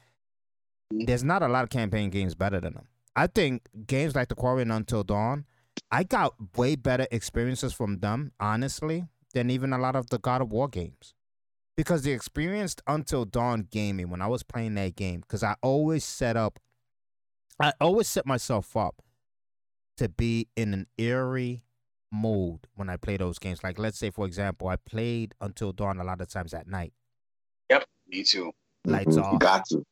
[0.92, 1.04] mm-hmm.
[1.04, 2.86] there's not a lot of campaign games better than them.
[3.16, 5.44] I think games like The Quarry and Until Dawn,
[5.90, 10.40] I got way better experiences from them, honestly, than even a lot of the God
[10.40, 11.14] of War games
[11.80, 16.04] because the experience until dawn gaming when I was playing that game, because I always
[16.04, 16.58] set up,
[17.58, 19.02] I always set myself up
[19.96, 21.62] to be in an eerie
[22.12, 23.64] mode when I play those games.
[23.64, 26.92] Like let's say, for example, I played until dawn a lot of times at night.
[27.70, 28.52] Yep, me too.
[28.84, 29.34] Lights mm-hmm.
[29.34, 29.38] off.
[29.38, 29.82] Got to,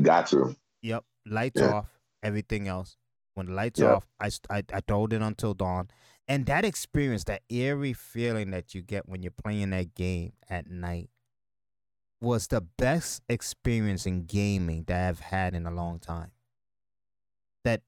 [0.00, 0.54] got to.
[0.82, 1.72] Yep, lights yeah.
[1.72, 1.88] off.
[2.22, 2.96] Everything else.
[3.34, 3.96] When the lights yep.
[3.96, 5.88] off, I, I I told it until dawn,
[6.28, 10.70] and that experience, that eerie feeling that you get when you're playing that game at
[10.70, 11.10] night,
[12.20, 16.32] was the best experience in gaming that I've had in a long time.
[17.64, 17.82] That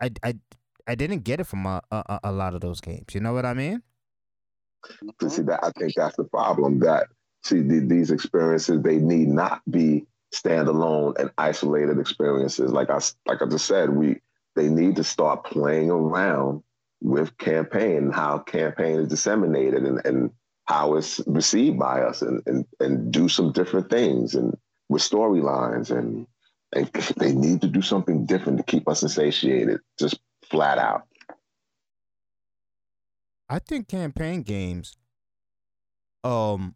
[0.00, 0.34] I I
[0.86, 3.14] I didn't get it from a, a, a lot of those games.
[3.14, 3.82] You know what I mean?
[5.28, 6.80] See that, I think that's the problem.
[6.80, 7.08] That
[7.44, 12.72] see the, these experiences, they need not be standalone and isolated experiences.
[12.72, 14.20] Like I like I just said, we
[14.56, 16.62] they need to start playing around
[17.00, 20.30] with campaign how campaign is disseminated and, and
[20.64, 24.56] how it's received by us and, and, and do some different things and
[24.88, 26.26] with storylines and,
[26.74, 30.18] and they need to do something different to keep us insatiated, just
[30.50, 31.04] flat out.
[33.48, 34.96] I think campaign games
[36.24, 36.74] um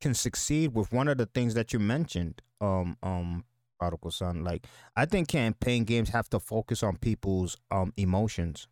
[0.00, 3.44] can succeed with one of the things that you mentioned, um, um,
[3.78, 4.44] Prodigal Son.
[4.44, 8.68] Like I think campaign games have to focus on people's um emotions.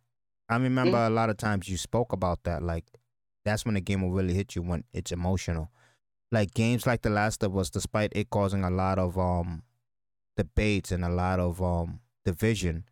[0.49, 1.13] I remember mm-hmm.
[1.13, 2.85] a lot of times you spoke about that, like
[3.45, 5.69] that's when the game will really hit you when it's emotional.
[6.31, 9.63] Like games like The Last of Us, despite it causing a lot of um
[10.35, 12.85] debates and a lot of um division,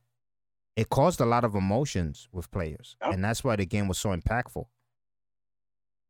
[0.76, 4.16] it caused a lot of emotions with players, and that's why the game was so
[4.16, 4.66] impactful.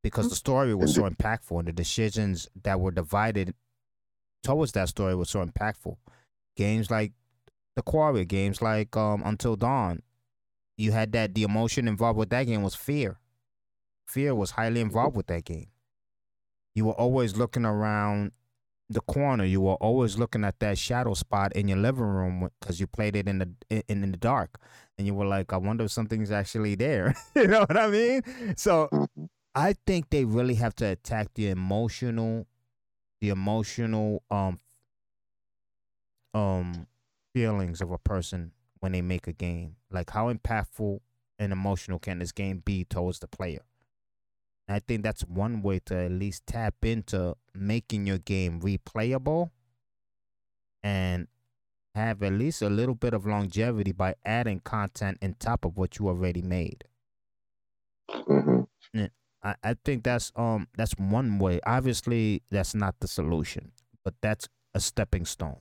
[0.03, 3.53] Because the story was so impactful, and the decisions that were divided
[4.43, 5.97] towards that story was so impactful.
[6.55, 7.13] Games like
[7.75, 10.01] The Quarry, games like um Until Dawn,
[10.77, 13.21] you had that the emotion involved with that game was fear
[14.11, 15.67] fear was highly involved with that game.
[16.75, 18.33] You were always looking around
[18.89, 19.45] the corner.
[19.45, 23.15] You were always looking at that shadow spot in your living room because you played
[23.15, 24.59] it in the in, in the dark,
[24.97, 28.21] and you were like, "I wonder if something's actually there." you know what I mean?
[28.57, 29.25] So, mm-hmm.
[29.55, 32.47] I think they really have to attack the emotional,
[33.21, 34.59] the emotional um
[36.33, 36.87] um
[37.33, 39.75] feelings of a person when they make a game.
[39.89, 40.99] Like, how impactful
[41.39, 43.61] and emotional can this game be towards the player?
[44.67, 49.51] I think that's one way to at least tap into making your game replayable
[50.81, 51.27] and
[51.93, 55.99] have at least a little bit of longevity by adding content on top of what
[55.99, 56.85] you already made.
[58.09, 59.05] Mm-hmm.
[59.43, 61.59] I, I think that's um that's one way.
[61.65, 63.71] Obviously, that's not the solution,
[64.03, 65.57] but that's a stepping stone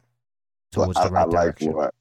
[0.73, 1.73] towards well, I, the right I like direction.
[1.73, 1.95] What,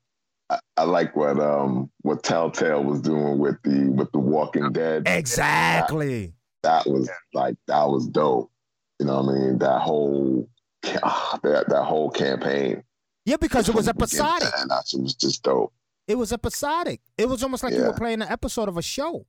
[0.50, 5.04] I, I like what um what Telltale was doing with the with the Walking Dead.
[5.08, 8.52] Exactly that was like that was dope.
[9.00, 9.58] You know what I mean?
[9.60, 10.50] That whole
[10.84, 12.84] that that whole campaign.
[13.26, 14.50] Yeah, because it was episodic.
[14.58, 15.74] And that was just dope.
[16.08, 17.02] It was episodic.
[17.18, 17.80] It was almost like yeah.
[17.80, 19.26] you were playing an episode of a show.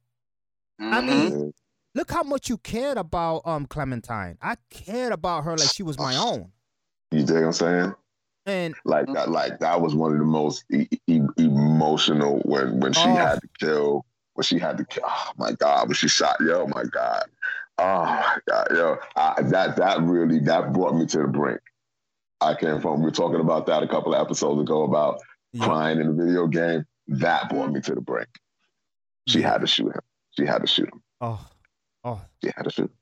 [0.81, 0.95] Mm-hmm.
[0.95, 1.53] I mean,
[1.95, 4.39] look how much you cared about um Clementine.
[4.43, 6.53] I cared about her like she was my own.
[7.11, 7.95] You dig what I'm saying?
[8.47, 12.93] And like that, like that was one of the most e- e- emotional when when
[12.93, 13.15] she oh.
[13.15, 15.05] had to kill when she had to kill.
[15.07, 17.25] Oh my God, when she shot, yo, my God.
[17.79, 21.61] Oh my God, yo, I, that that really that brought me to the brink.
[22.41, 23.01] I came from.
[23.01, 25.21] We were talking about that a couple of episodes ago about
[25.53, 25.65] yeah.
[25.65, 26.87] crying in a video game.
[27.09, 28.29] That brought me to the brink.
[29.29, 30.01] She had to shoot him.
[30.37, 31.03] She had to shoot him.
[31.21, 31.47] Oh,
[32.05, 32.21] oh.
[32.43, 32.93] Had to shoot.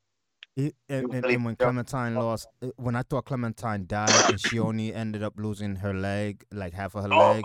[0.56, 4.92] It, and, and, and, when Clementine lost, when I thought Clementine died and she only
[4.92, 7.44] ended up losing her leg, like half of her leg.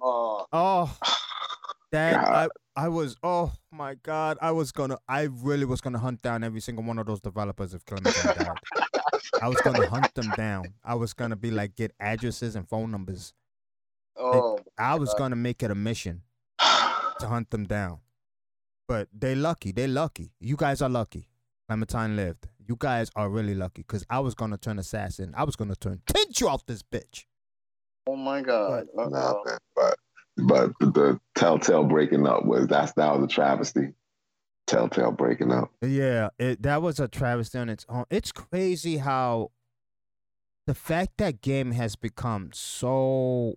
[0.00, 0.96] Oh, oh
[1.90, 3.16] that I, I was.
[3.24, 4.96] Oh my god, I was gonna.
[5.08, 8.58] I really was gonna hunt down every single one of those developers if Clementine died.
[9.42, 10.66] I was gonna hunt them down.
[10.84, 13.34] I was gonna be like get addresses and phone numbers.
[14.16, 15.18] Oh, I was god.
[15.18, 16.22] gonna make it a mission
[16.60, 17.98] to hunt them down.
[18.88, 19.72] But they lucky.
[19.72, 20.32] They lucky.
[20.40, 21.28] You guys are lucky.
[21.68, 22.48] Clementine lived.
[22.66, 25.34] You guys are really lucky because I was gonna turn assassin.
[25.36, 27.24] I was gonna turn pinch you off this bitch.
[28.06, 28.86] Oh my god!
[28.94, 29.96] But, nah, man, but
[30.36, 33.92] but the Telltale breaking up was that's that was a travesty.
[34.66, 35.70] Telltale breaking up.
[35.80, 38.04] Yeah, it, that was a travesty on its own.
[38.10, 39.52] It's crazy how
[40.66, 43.54] the fact that game has become so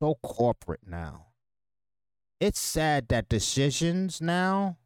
[0.00, 1.26] so corporate now.
[2.42, 4.76] It's sad that decisions now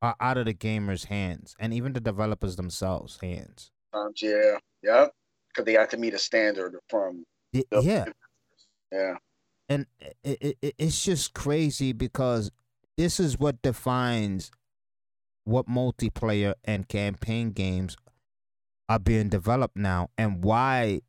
[0.00, 3.70] are out of the gamers' hands and even the developers themselves' hands.
[3.92, 5.08] Um, yeah, yeah,
[5.48, 7.24] because they have to meet a standard from.
[7.52, 8.06] The, yeah,
[8.90, 9.16] yeah,
[9.68, 9.84] and
[10.24, 12.50] it, it, it's just crazy because
[12.96, 14.50] this is what defines
[15.44, 17.94] what multiplayer and campaign games
[18.88, 21.02] are being developed now, and why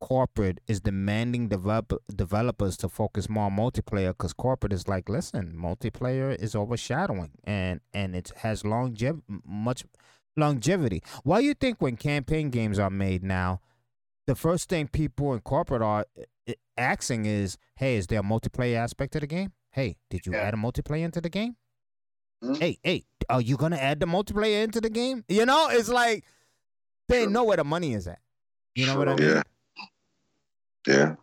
[0.00, 5.54] corporate is demanding develop, developers to focus more on multiplayer because corporate is like, listen,
[5.56, 9.84] multiplayer is overshadowing and and it has longev- much
[10.36, 11.02] longevity.
[11.24, 13.60] Why you think when campaign games are made now,
[14.26, 16.06] the first thing people in corporate are
[16.76, 19.52] asking is, hey, is there a multiplayer aspect to the game?
[19.70, 20.40] Hey, did you yeah.
[20.40, 21.56] add a multiplayer into the game?
[22.42, 22.54] Mm-hmm.
[22.54, 25.24] Hey, hey, are you gonna add the multiplayer into the game?
[25.28, 26.24] You know, it's like
[27.08, 27.30] they sure.
[27.30, 28.18] know where the money is at.
[28.74, 28.98] You know sure.
[28.98, 29.28] what I mean?
[29.36, 29.42] Yeah.
[30.86, 31.16] Yeah,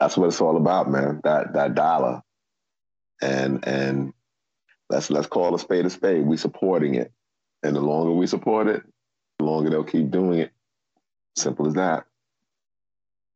[0.00, 1.20] that's what it's all about, man.
[1.24, 2.22] That that dollar,
[3.22, 4.12] and and
[4.90, 6.26] let's let's call a spade a spade.
[6.26, 7.12] We supporting it,
[7.62, 8.82] and the longer we support it,
[9.38, 10.50] the longer they'll keep doing it.
[11.36, 12.04] Simple as that.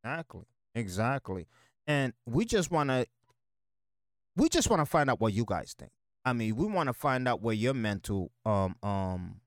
[0.05, 1.47] Exactly, exactly.
[1.87, 3.07] And we just want to,
[4.37, 5.91] we just want to find out what you guys think.
[6.25, 9.41] I mean, we want to find out where your mental um um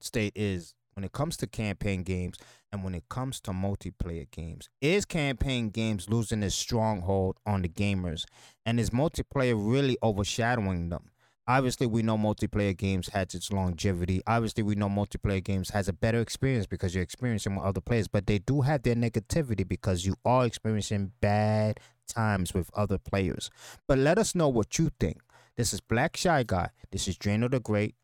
[0.00, 2.36] state is when it comes to campaign games
[2.72, 4.68] and when it comes to multiplayer games.
[4.80, 8.24] Is campaign games losing its stronghold on the gamers?
[8.64, 11.10] And is multiplayer really overshadowing them?
[11.46, 14.22] Obviously, we know multiplayer games has its longevity.
[14.26, 18.06] Obviously, we know multiplayer games has a better experience because you're experiencing with other players,
[18.06, 23.50] but they do have their negativity because you are experiencing bad times with other players.
[23.88, 25.20] But let us know what you think.
[25.56, 26.70] This is Black Shy Guy.
[26.92, 27.96] This is Drano the Great,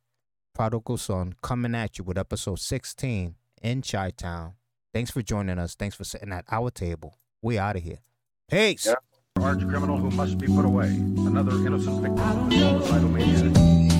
[0.53, 4.58] Prodigal Son, coming at you with episode 16 in Chi Town.
[4.93, 5.75] Thanks for joining us.
[5.75, 7.19] Thanks for sitting at our table.
[7.43, 7.99] We out of here.
[8.51, 8.93] Peace.
[9.41, 10.89] Arch criminal who must be put away.
[10.89, 13.98] Another innocent victim of suicidal maniac.